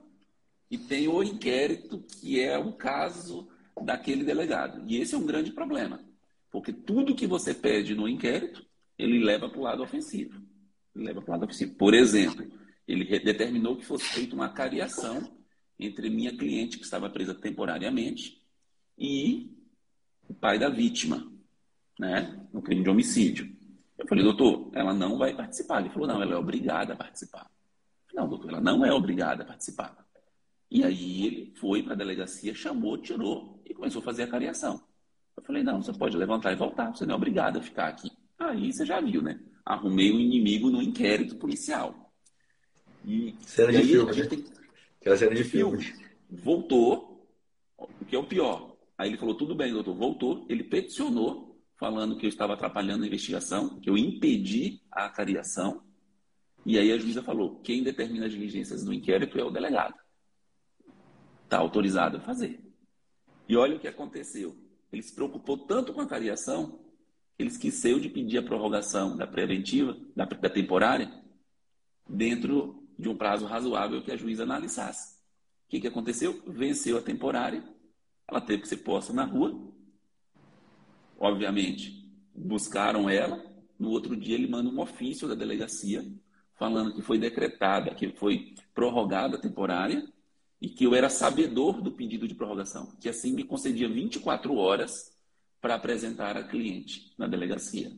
[0.72, 3.48] e tem o inquérito que é um caso
[3.80, 4.82] daquele delegado.
[4.88, 6.04] E esse é um grande problema.
[6.50, 8.66] Porque tudo que você pede no inquérito,
[8.98, 10.42] ele leva para o lado ofensivo.
[10.96, 11.76] Ele leva para o lado ofensivo.
[11.76, 12.52] Por exemplo,
[12.92, 15.32] ele determinou que fosse feita uma cariação
[15.78, 18.42] entre minha cliente, que estava presa temporariamente,
[18.98, 19.56] e
[20.28, 21.32] o pai da vítima,
[22.00, 23.56] né, no crime de homicídio.
[23.96, 25.82] Eu falei, doutor, ela não vai participar.
[25.82, 27.50] Ele falou, não, ela é obrigada a participar.
[28.14, 29.96] Não, doutor, ela não é obrigada a participar.
[30.72, 34.82] E aí ele foi para a delegacia, chamou, tirou e começou a fazer a cariação.
[35.38, 38.12] Eu falei, não, você pode levantar e voltar, você não é obrigado a ficar aqui.
[38.38, 39.40] Aí você já viu, né?
[39.66, 42.09] Arrumei um inimigo no inquérito policial.
[43.06, 44.26] E, cena de filme, né?
[44.26, 44.46] Tem...
[45.00, 45.94] Aquela cena de filme.
[46.30, 47.28] Voltou,
[47.78, 48.76] o que é o pior.
[48.98, 50.46] Aí ele falou, tudo bem, doutor, voltou.
[50.50, 55.84] Ele peticionou, falando que eu estava atrapalhando a investigação, que eu impedi a cariação.
[56.66, 59.96] E aí a juíza falou, quem determina as diligências no inquérito é o delegado.
[61.46, 62.60] Está autorizado a fazer.
[63.48, 64.56] E olha o que aconteceu.
[64.92, 66.80] Ele se preocupou tanto com a cariação,
[67.38, 71.10] ele esqueceu de pedir a prorrogação da preventiva, da, da temporária,
[72.08, 75.16] dentro de um prazo razoável que a juíza analisasse.
[75.66, 76.44] O que, que aconteceu?
[76.46, 77.64] Venceu a temporária,
[78.28, 79.58] ela teve que ser posta na rua.
[81.18, 83.42] Obviamente, buscaram ela.
[83.80, 86.06] No outro dia, ele manda um ofício da delegacia
[86.56, 90.06] falando que foi decretada, que foi prorrogada a temporária
[90.62, 95.18] e que eu era sabedor do pedido de prorrogação, que assim me concedia 24 horas
[95.62, 97.94] para apresentar a cliente na delegacia.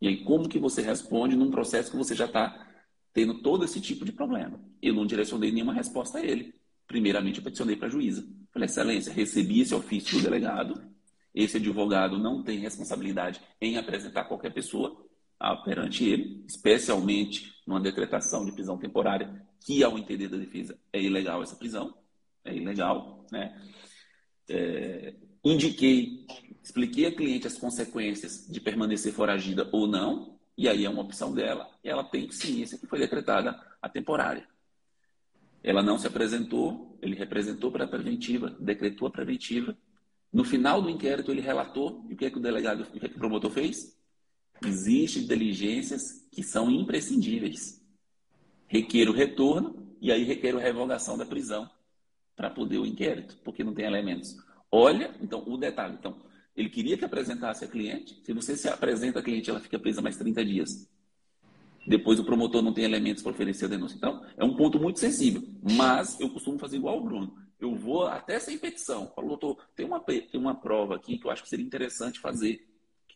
[0.00, 2.65] E aí, como que você responde num processo que você já está
[3.16, 4.60] tendo todo esse tipo de problema?
[4.82, 6.54] Eu não direcionei nenhuma resposta a ele.
[6.86, 8.28] Primeiramente, eu peticionei para a juíza.
[8.52, 10.78] Falei, excelência, recebi esse ofício do delegado.
[11.34, 15.02] Esse advogado não tem responsabilidade em apresentar qualquer pessoa
[15.64, 21.42] perante ele, especialmente numa decretação de prisão temporária, que, ao entender da defesa, é ilegal
[21.42, 21.94] essa prisão,
[22.44, 23.58] é ilegal, né?
[24.46, 26.26] É, indiquei,
[26.62, 31.34] expliquei à cliente as consequências de permanecer foragida ou não, e aí é uma opção
[31.34, 34.48] dela, e ela tem ciência que foi decretada a temporária.
[35.62, 39.76] Ela não se apresentou, ele representou para a preventiva, decretou a preventiva.
[40.32, 43.04] No final do inquérito, ele relatou, e o que é que o delegado, o que,
[43.04, 43.96] é que o promotor fez?
[44.64, 47.84] Existem diligências que são imprescindíveis.
[48.66, 51.68] Requer o retorno e aí requer a revogação da prisão
[52.34, 54.36] para poder o inquérito, porque não tem elementos.
[54.70, 55.94] Olha, então, o detalhe.
[55.98, 56.20] Então,
[56.56, 58.18] ele queria que apresentasse a cliente.
[58.24, 60.88] Se você se apresenta a cliente, ela fica presa mais 30 dias.
[61.86, 63.96] Depois o promotor não tem elementos para oferecer a denúncia.
[63.96, 65.42] Então, é um ponto muito sensível.
[65.62, 67.36] Mas eu costumo fazer igual o Bruno.
[67.60, 69.12] Eu vou até sem petição.
[69.14, 72.66] Falo, doutor, tem uma, tem uma prova aqui que eu acho que seria interessante fazer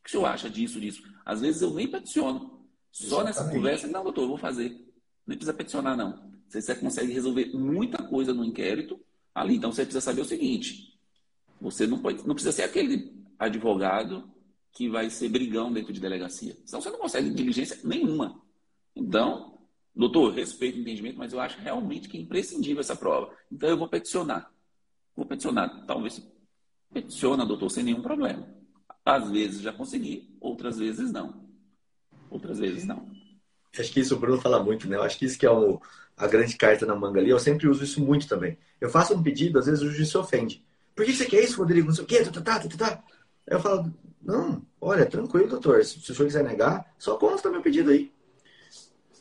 [0.02, 1.02] que o senhor acha disso, disso?
[1.24, 2.58] Às vezes eu nem peticiono.
[2.90, 3.26] Só Exatamente.
[3.26, 4.70] nessa conversa, não, doutor, eu vou fazer.
[5.26, 6.30] Nem precisa peticionar, não.
[6.48, 8.98] Você consegue resolver muita coisa no inquérito
[9.34, 9.56] ali.
[9.56, 10.98] Então você precisa saber o seguinte:
[11.60, 14.30] você não, pode, não precisa ser aquele advogado
[14.70, 16.56] que vai ser brigão dentro de delegacia.
[16.64, 18.40] Senão você não consegue diligência nenhuma.
[18.94, 19.58] Então,
[19.96, 23.34] doutor, respeito o entendimento, mas eu acho realmente que é imprescindível essa prova.
[23.50, 24.52] Então eu vou peticionar.
[25.16, 25.84] Vou peticionar.
[25.86, 26.22] Talvez
[26.92, 28.46] peticiona, doutor, sem nenhum problema.
[29.04, 31.48] Às vezes já consegui, outras vezes não.
[32.28, 33.10] Outras vezes não.
[33.76, 34.96] Acho que isso o Bruno fala muito, né?
[34.96, 35.80] Eu acho que isso que é o,
[36.16, 37.30] a grande carta na manga ali.
[37.30, 38.58] Eu sempre uso isso muito também.
[38.80, 40.64] Eu faço um pedido, às vezes o juiz se ofende.
[40.94, 41.88] Por que você quer isso, Rodrigo?
[41.88, 43.04] Não sei o quê, tá, tá, tá, tá, tá.
[43.50, 43.92] Aí eu falo,
[44.22, 45.84] não, olha, tranquilo, doutor.
[45.84, 48.12] Se, se o senhor quiser negar, só consta meu pedido aí.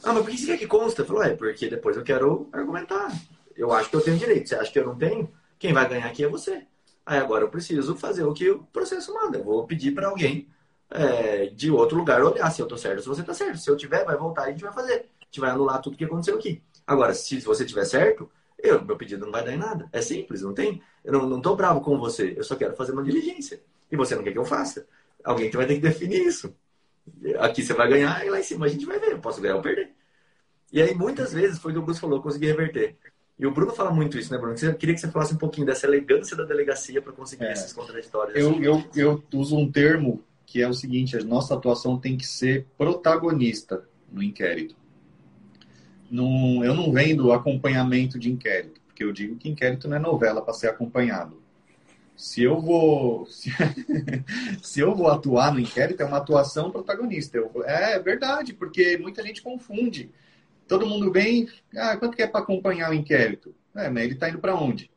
[0.04, 1.02] Ah, mas por que você quer que consta?
[1.02, 3.12] Eu falo, é, porque depois eu quero argumentar.
[3.58, 4.48] Eu acho que eu tenho direito.
[4.48, 5.30] Você acha que eu não tenho?
[5.58, 6.64] Quem vai ganhar aqui é você.
[7.06, 9.40] Aí agora eu preciso fazer o que o processo manda.
[9.40, 10.48] Eu vou pedir para alguém
[10.92, 13.58] é, de outro lugar olhar se eu tô certo, se você tá certo.
[13.58, 15.10] Se eu tiver, vai voltar e a gente vai fazer.
[15.22, 16.62] A gente vai anular tudo que aconteceu aqui.
[16.86, 19.90] Agora, se você tiver certo, eu, meu pedido não vai dar em nada.
[19.92, 20.82] É simples, não tem.
[21.04, 22.36] Eu não, não tô bravo com você.
[22.38, 23.62] Eu só quero fazer uma diligência.
[23.92, 24.88] E você não quer que eu faça.
[25.24, 26.56] Alguém que vai ter que definir isso.
[27.40, 29.14] Aqui você vai ganhar e lá em cima a gente vai ver.
[29.14, 29.92] Eu posso ganhar ou perder.
[30.72, 32.96] E aí, muitas vezes, foi o que o Gus falou, consegui reverter.
[33.40, 34.56] E o Bruno fala muito isso, né, Bruno?
[34.62, 37.54] Eu queria que você falasse um pouquinho dessa elegância da delegacia para conseguir é.
[37.54, 38.36] esses contraditórios.
[38.36, 38.64] Eu, assim.
[38.64, 42.68] eu, eu uso um termo que é o seguinte: a nossa atuação tem que ser
[42.78, 44.76] protagonista no inquérito.
[46.12, 50.42] Não, eu não vendo acompanhamento de inquérito, porque eu digo que inquérito não é novela
[50.42, 51.39] para ser acompanhado.
[52.20, 53.50] Se eu vou se,
[54.62, 57.38] se, eu vou atuar no inquérito, é uma atuação protagonista.
[57.38, 60.12] Eu, é, verdade, porque muita gente confunde
[60.70, 63.54] todo mundo vem, ah, quanto que é para acompanhar o inquérito?
[63.76, 64.90] É, mas ele está indo para onde?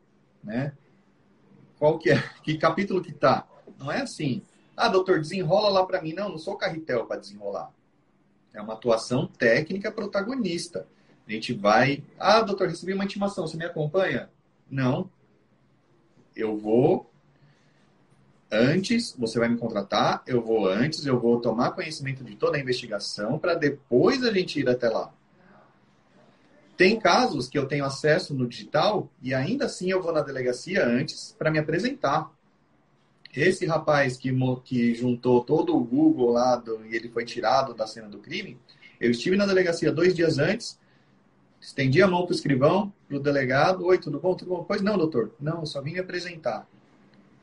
[0.44, 0.72] Né?
[1.78, 2.22] Qual que é?
[2.44, 3.48] Que capítulo que está?
[3.78, 4.42] Não é assim.
[4.76, 6.12] Ah, doutor, desenrola lá para mim.
[6.12, 7.72] Não, não sou carretel para desenrolar.
[8.52, 10.86] É uma atuação técnica protagonista.
[11.26, 12.04] A gente vai.
[12.18, 13.46] Ah, doutor, recebi uma intimação.
[13.46, 14.30] Você me acompanha?
[14.70, 15.10] Não.
[16.36, 17.10] Eu vou
[18.52, 22.60] antes, você vai me contratar, eu vou antes, eu vou tomar conhecimento de toda a
[22.60, 25.10] investigação para depois a gente ir até lá.
[26.76, 30.86] Tem casos que eu tenho acesso no digital e ainda assim eu vou na delegacia
[30.86, 32.30] antes para me apresentar.
[33.34, 34.30] Esse rapaz que,
[34.62, 38.58] que juntou todo o Google lá do, e ele foi tirado da cena do crime,
[39.00, 40.78] eu estive na delegacia dois dias antes,
[41.58, 44.34] estendi a mão para o escrivão, para o delegado, oi, tudo bom?
[44.34, 44.64] Tudo bom?
[44.64, 45.32] Pois não, doutor.
[45.40, 46.68] Não, só vim me apresentar.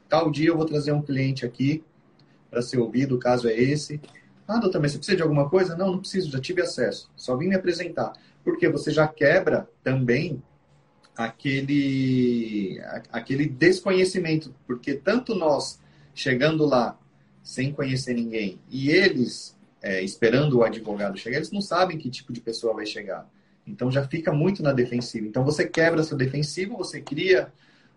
[0.09, 1.83] Tal dia eu vou trazer um cliente aqui
[2.49, 4.01] para ser ouvido, o caso é esse.
[4.47, 5.77] Ah, doutor, mas você precisa de alguma coisa?
[5.77, 7.11] Não, não preciso, já tive acesso.
[7.15, 8.13] Só vim me apresentar.
[8.43, 10.41] Porque você já quebra também
[11.15, 12.81] aquele,
[13.11, 14.55] aquele desconhecimento.
[14.65, 15.79] Porque tanto nós
[16.15, 16.97] chegando lá
[17.43, 22.33] sem conhecer ninguém e eles é, esperando o advogado chegar, eles não sabem que tipo
[22.33, 23.29] de pessoa vai chegar.
[23.65, 25.27] Então já fica muito na defensiva.
[25.27, 27.51] Então você quebra seu defensivo, você cria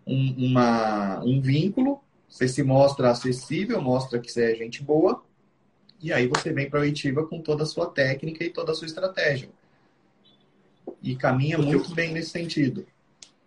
[0.06, 5.22] um, uma, um vínculo, você se mostra acessível, mostra que você é gente boa,
[6.00, 8.74] e aí você vem para a oitiva com toda a sua técnica e toda a
[8.74, 9.48] sua estratégia.
[11.02, 12.86] E caminha Porque muito bem nesse sentido.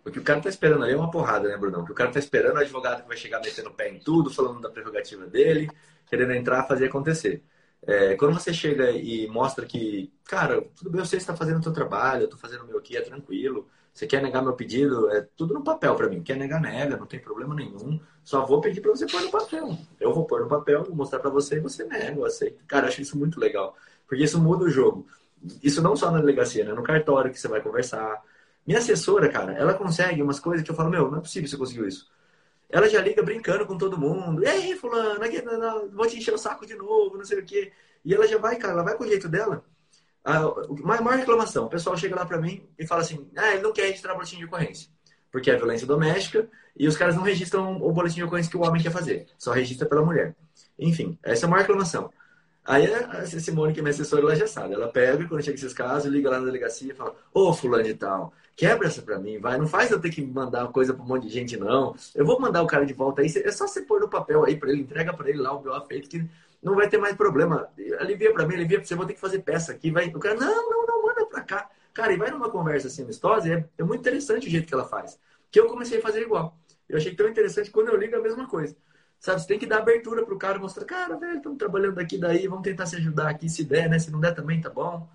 [0.04, 1.82] O que o cara tá esperando ali é uma porrada, né, Brunão?
[1.82, 3.90] O que o cara tá esperando é o advogado que vai chegar metendo o pé
[3.90, 5.68] em tudo, falando da prerrogativa dele,
[6.08, 7.42] querendo entrar, fazer acontecer.
[7.82, 11.36] É, quando você chega e mostra que, cara, tudo bem, eu sei que você está
[11.36, 13.68] fazendo o seu trabalho, eu estou fazendo o meu aqui, é tranquilo.
[13.96, 15.10] Você quer negar meu pedido?
[15.10, 16.22] É tudo no papel para mim.
[16.22, 17.98] Quer negar, nega, não tem problema nenhum.
[18.22, 19.74] Só vou pedir para você pôr no papel.
[19.98, 22.62] Eu vou pôr no papel, vou mostrar para você e você nega, eu aceito.
[22.66, 23.74] Cara, acho isso muito legal.
[24.06, 25.06] Porque isso muda o jogo.
[25.62, 26.74] Isso não só na delegacia, né?
[26.74, 28.22] No cartório que você vai conversar.
[28.66, 31.56] Minha assessora, cara, ela consegue umas coisas que eu falo, meu, não é possível você
[31.56, 32.06] conseguiu isso.
[32.68, 34.44] Ela já liga brincando com todo mundo.
[34.44, 37.38] E aí, fulano, aqui, não, não, vou te encher o saco de novo, não sei
[37.38, 37.72] o quê.
[38.04, 39.64] E ela já vai, cara, ela vai com o jeito dela.
[40.26, 40.40] A
[40.82, 43.86] maior reclamação, o pessoal chega lá para mim e fala assim, ah, ele não quer
[43.86, 44.90] registrar boletim de ocorrência.
[45.30, 48.62] Porque é violência doméstica e os caras não registram o boletim de ocorrência que o
[48.62, 49.28] homem quer fazer.
[49.38, 50.34] Só registra pela mulher.
[50.76, 52.10] Enfim, essa é a maior reclamação.
[52.64, 54.74] Aí a Simone, que é minha assessora, ela já sabe.
[54.74, 57.94] Ela pega, quando chega esses casos, liga lá na delegacia e fala, ô fulano e
[57.94, 59.56] tal, quebra essa pra mim, vai.
[59.56, 61.94] Não faz eu ter que mandar coisa pra um monte de gente, não.
[62.12, 63.32] Eu vou mandar o cara de volta aí.
[63.44, 65.80] É só você pôr no papel aí pra ele, entrega pra ele lá o BO
[65.86, 66.28] feito, que
[66.66, 67.68] não vai ter mais problema.
[68.00, 69.88] Alivia pra mim, alivia pra você, vou ter que fazer peça aqui.
[69.92, 70.08] Vai...
[70.08, 71.70] O cara, não, não, não, manda pra cá.
[71.94, 74.84] Cara, e vai numa conversa assim amistosa, é, é muito interessante o jeito que ela
[74.84, 75.16] faz.
[75.48, 76.58] Que eu comecei a fazer igual.
[76.88, 78.76] Eu achei tão interessante quando eu ligo a mesma coisa.
[79.20, 82.48] Sabe, você tem que dar abertura pro cara, mostrar, cara, velho, estamos trabalhando daqui daí,
[82.48, 84.00] vamos tentar se ajudar aqui, se der, né?
[84.00, 85.08] Se não der também, tá bom.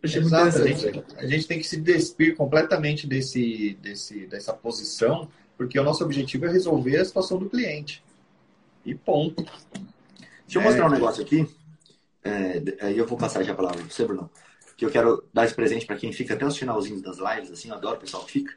[0.00, 5.78] Exato, a gente, a gente tem que se despir completamente desse, desse, dessa posição, porque
[5.78, 8.02] o nosso objetivo é resolver a situação do cliente.
[8.86, 9.44] E ponto.
[10.44, 10.92] Deixa eu mostrar um é.
[10.92, 11.48] negócio aqui.
[12.22, 14.30] É, aí eu vou passar já a palavra para você, Bruno.
[14.76, 17.68] Que eu quero dar esse presente para quem fica até os finalzinhos das lives, assim,
[17.68, 18.54] eu adoro o pessoal que fica.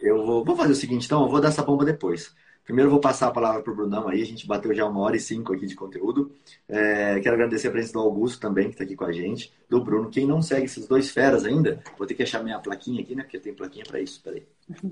[0.00, 2.34] Eu vou, vou fazer o seguinte, então, eu vou dar essa bomba depois.
[2.68, 5.00] Primeiro eu vou passar a palavra para o Brunão aí, a gente bateu já uma
[5.00, 6.30] hora e cinco aqui de conteúdo.
[6.68, 9.82] É, quero agradecer a presença do Augusto também, que está aqui com a gente, do
[9.82, 10.10] Bruno.
[10.10, 13.22] Quem não segue esses dois feras ainda, vou ter que achar minha plaquinha aqui, né?
[13.22, 14.46] Porque tem plaquinha para isso, peraí.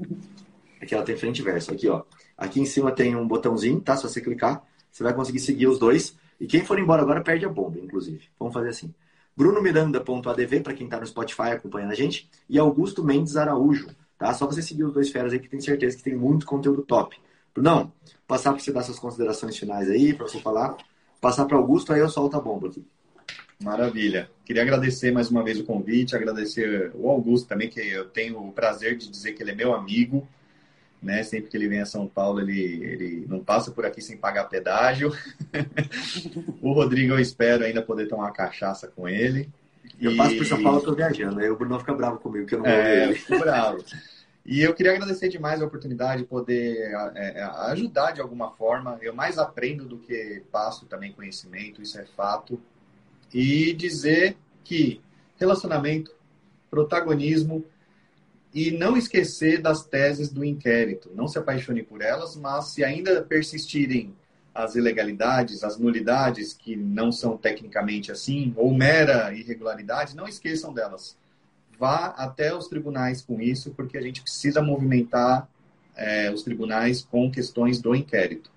[0.80, 2.02] Aqui ela tem frente e verso, aqui ó.
[2.36, 3.96] Aqui em cima tem um botãozinho, tá?
[3.96, 4.62] Se você clicar,
[4.96, 6.16] você vai conseguir seguir os dois.
[6.40, 8.24] E quem for embora agora perde a bomba, inclusive.
[8.38, 8.94] Vamos fazer assim.
[9.36, 13.88] Bruno Miranda.adv, para quem está no Spotify acompanhando a gente, e Augusto Mendes Araújo,
[14.18, 14.32] tá?
[14.32, 17.14] Só você seguir os dois feras aí que tem certeza que tem muito conteúdo top.
[17.58, 17.92] Não,
[18.26, 20.74] passar para você dar suas considerações finais aí, para você falar.
[21.20, 22.82] Passar para Augusto, aí eu solto a bomba aqui.
[23.62, 24.30] Maravilha.
[24.46, 28.52] Queria agradecer mais uma vez o convite, agradecer o Augusto também, que eu tenho o
[28.52, 30.26] prazer de dizer que ele é meu amigo.
[31.02, 31.22] Né?
[31.22, 34.44] Sempre que ele vem a São Paulo, ele, ele não passa por aqui sem pagar
[34.44, 35.12] pedágio.
[36.60, 39.48] o Rodrigo, eu espero ainda poder tomar uma cachaça com ele.
[40.00, 40.16] Eu e...
[40.16, 41.40] passo por São Paulo, eu tô viajando.
[41.40, 43.38] Aí o Bruno fica bravo comigo, que eu não vou é, ver ele.
[43.38, 43.84] bravo.
[44.48, 46.76] E eu queria agradecer demais a oportunidade de poder
[47.16, 47.42] é, é,
[47.72, 48.96] ajudar de alguma forma.
[49.02, 52.60] Eu mais aprendo do que passo também conhecimento, isso é fato.
[53.34, 55.00] E dizer que
[55.36, 56.14] relacionamento,
[56.70, 57.64] protagonismo
[58.56, 61.12] e não esquecer das teses do inquérito.
[61.14, 64.16] Não se apaixone por elas, mas se ainda persistirem
[64.54, 71.16] as ilegalidades, as nulidades que não são tecnicamente assim, ou mera irregularidade, não esqueçam delas
[71.78, 75.48] vá até os tribunais com isso, porque a gente precisa movimentar
[75.94, 78.50] é, os tribunais com questões do inquérito.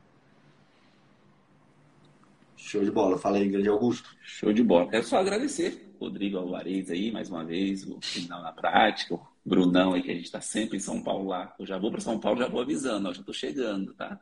[2.55, 3.17] Show de bola.
[3.17, 4.15] Fala aí, grande Augusto.
[4.21, 4.89] Show de bola.
[4.89, 9.93] Quero só agradecer Rodrigo Alvarez aí, mais uma vez, o final na prática, o Brunão
[9.93, 11.55] aí, que a gente está sempre em São Paulo lá.
[11.59, 14.19] Eu já vou para São Paulo, já vou avisando, ó, já estou chegando, tá?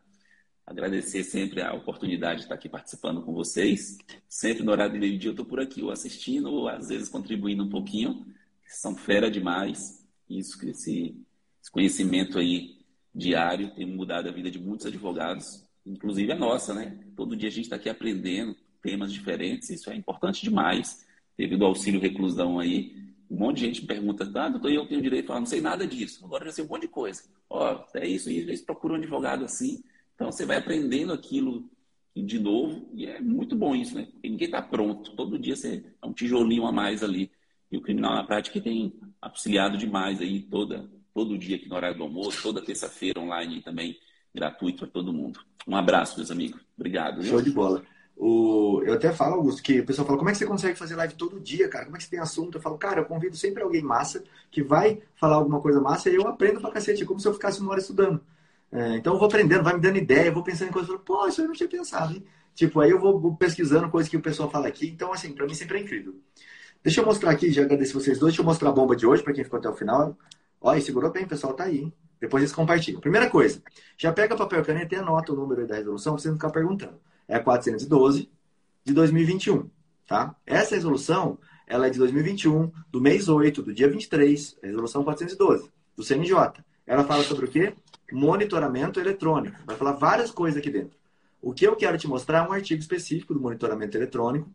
[0.66, 3.98] Agradecer sempre a oportunidade de estar aqui participando com vocês.
[4.28, 7.64] Sempre no horário do meio-dia eu estou por aqui, ou assistindo, ou às vezes contribuindo
[7.64, 8.26] um pouquinho
[8.66, 10.06] são fera demais.
[10.30, 11.16] Isso, esse,
[11.62, 12.78] esse conhecimento aí
[13.16, 16.98] diário tem mudado a vida de muitos advogados inclusive a nossa, né?
[17.16, 21.06] Todo dia a gente está aqui aprendendo temas diferentes, isso é importante demais.
[21.36, 22.96] Teve do auxílio reclusão aí,
[23.30, 25.86] um monte de gente pergunta, ah, doutor, eu tenho direito a falar, não sei nada
[25.86, 27.24] disso, agora já sei um monte de coisa.
[27.50, 29.84] Ó, é isso, isso, isso, procura um advogado assim.
[30.16, 31.70] Então você vai aprendendo aquilo
[32.16, 34.08] de novo e é muito bom isso, né?
[34.12, 35.12] Porque ninguém está pronto.
[35.12, 37.32] Todo dia você é um tijolinho a mais ali.
[37.72, 41.98] E o criminal na prática tem auxiliado demais aí toda, todo dia aqui no horário
[41.98, 43.98] do almoço, toda terça-feira online também,
[44.34, 45.40] gratuito para todo mundo.
[45.68, 46.62] Um abraço, meus amigos.
[46.78, 47.22] Obrigado.
[47.22, 47.32] Viu?
[47.32, 47.84] Show de bola.
[48.20, 50.96] O, eu até falo, Augusto, que o pessoal fala, como é que você consegue fazer
[50.96, 51.86] live todo dia, cara?
[51.86, 52.58] Como é que você tem assunto?
[52.58, 56.16] Eu falo, cara, eu convido sempre alguém massa que vai falar alguma coisa massa e
[56.16, 58.20] eu aprendo pra cacete, como se eu ficasse uma hora estudando.
[58.72, 61.00] É, então eu vou aprendendo, vai me dando ideia, eu vou pensando em coisas, eu
[61.06, 62.24] falo, isso eu não tinha pensado, hein?
[62.56, 64.88] Tipo, aí eu vou pesquisando coisas que o pessoal fala aqui.
[64.88, 66.16] Então, assim, pra mim sempre é incrível.
[66.84, 68.34] Deixa eu mostrar aqui, já agradeço vocês dois.
[68.34, 70.18] Deixa eu mostrar a bomba de hoje para quem ficou até o final.
[70.60, 71.80] Olha, segurou bem, o pessoal tá aí.
[71.82, 71.94] Hein?
[72.20, 73.00] Depois eles compartilham.
[73.00, 73.62] Primeira coisa,
[73.98, 76.50] já pega papel e caneta e anota o número da resolução para você não ficar
[76.50, 77.00] perguntando.
[77.28, 78.30] É 412
[78.84, 79.70] de 2021,
[80.08, 80.36] tá?
[80.46, 86.04] Essa resolução, ela é de 2021, do mês 8, do dia 23, resolução 412, do
[86.04, 86.64] CNJ.
[86.86, 87.74] Ela fala sobre o quê?
[88.12, 89.58] Monitoramento eletrônico.
[89.66, 90.98] Vai falar várias coisas aqui dentro.
[91.42, 94.50] O que eu quero te mostrar é um artigo específico do monitoramento eletrônico,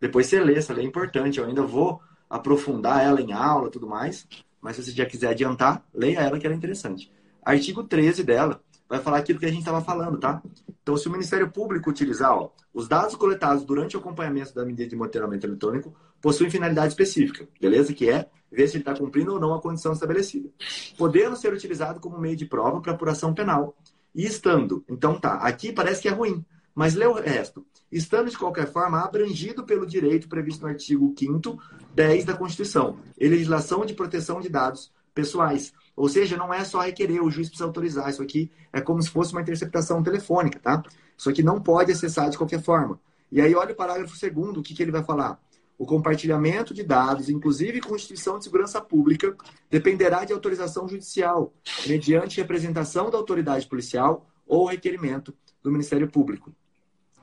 [0.00, 1.38] depois você lê, essa lei é importante.
[1.38, 4.26] Eu ainda vou aprofundar ela em aula e tudo mais.
[4.60, 7.12] Mas se você já quiser adiantar, leia ela que ela é interessante.
[7.42, 10.42] Artigo 13 dela vai falar aquilo que a gente estava falando, tá?
[10.82, 14.88] Então, se o Ministério Público utilizar ó, os dados coletados durante o acompanhamento da medida
[14.88, 17.94] de monitoramento eletrônico, possuem finalidade específica, beleza?
[17.94, 20.50] Que é ver se ele está cumprindo ou não a condição estabelecida.
[20.98, 23.76] Podendo ser utilizado como meio de prova para apuração penal.
[24.12, 27.64] E estando, então tá, aqui parece que é ruim, mas lê o resto.
[27.92, 31.62] Estando, de qualquer forma, abrangido pelo direito previsto no artigo 5
[31.94, 35.72] 10 da Constituição, e legislação de proteção de dados pessoais.
[36.00, 38.08] Ou seja, não é só requerer, o juiz precisa autorizar.
[38.08, 40.82] Isso aqui é como se fosse uma interceptação telefônica, tá?
[41.14, 42.98] Isso aqui não pode acessar de qualquer forma.
[43.30, 45.38] E aí, olha o parágrafo segundo, o que, que ele vai falar?
[45.76, 49.36] O compartilhamento de dados, inclusive Constituição de Segurança Pública,
[49.68, 51.52] dependerá de autorização judicial,
[51.86, 56.50] mediante representação da autoridade policial ou requerimento do Ministério Público.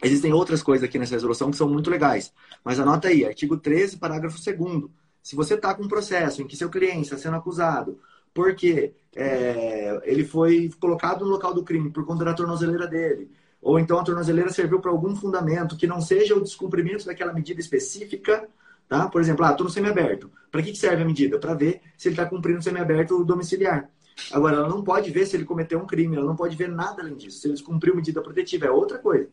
[0.03, 2.31] Existem outras coisas aqui nessa resolução que são muito legais.
[2.63, 4.83] Mas anota aí, artigo 13, parágrafo 2
[5.23, 7.97] Se você está com um processo em que seu cliente está sendo acusado
[8.37, 13.79] porque é, ele foi colocado no local do crime por conta da tornozeleira dele, ou
[13.79, 18.47] então a tornozeleira serviu para algum fundamento que não seja o descumprimento daquela medida específica,
[18.87, 19.07] tá?
[19.07, 20.29] Por exemplo, ah, estou no semiaberto.
[20.51, 21.39] Para que, serve a medida?
[21.39, 23.89] Para ver se ele está cumprindo o semiaberto domiciliar.
[24.31, 27.01] Agora, ela não pode ver se ele cometeu um crime, ela não pode ver nada
[27.01, 27.39] além disso.
[27.39, 29.27] Se ele descumpriu medida protetiva, é outra coisa.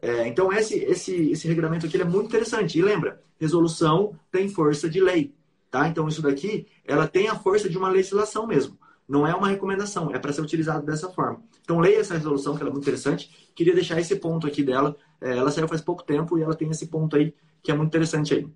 [0.00, 2.78] É, então, esse, esse, esse regulamento aqui é muito interessante.
[2.78, 5.34] E lembra, resolução tem força de lei.
[5.70, 5.88] Tá?
[5.88, 8.78] Então, isso daqui, ela tem a força de uma legislação mesmo.
[9.08, 11.42] Não é uma recomendação, é para ser utilizado dessa forma.
[11.62, 13.50] Então, leia essa resolução, que ela é muito interessante.
[13.54, 14.96] Queria deixar esse ponto aqui dela.
[15.20, 17.88] É, ela saiu faz pouco tempo e ela tem esse ponto aí, que é muito
[17.88, 18.48] interessante aí.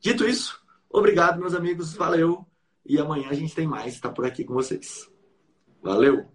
[0.00, 0.60] Dito isso,
[0.90, 1.94] obrigado, meus amigos.
[1.94, 2.44] Valeu.
[2.84, 3.94] E amanhã a gente tem mais.
[3.94, 5.08] Está por aqui com vocês.
[5.82, 6.34] Valeu!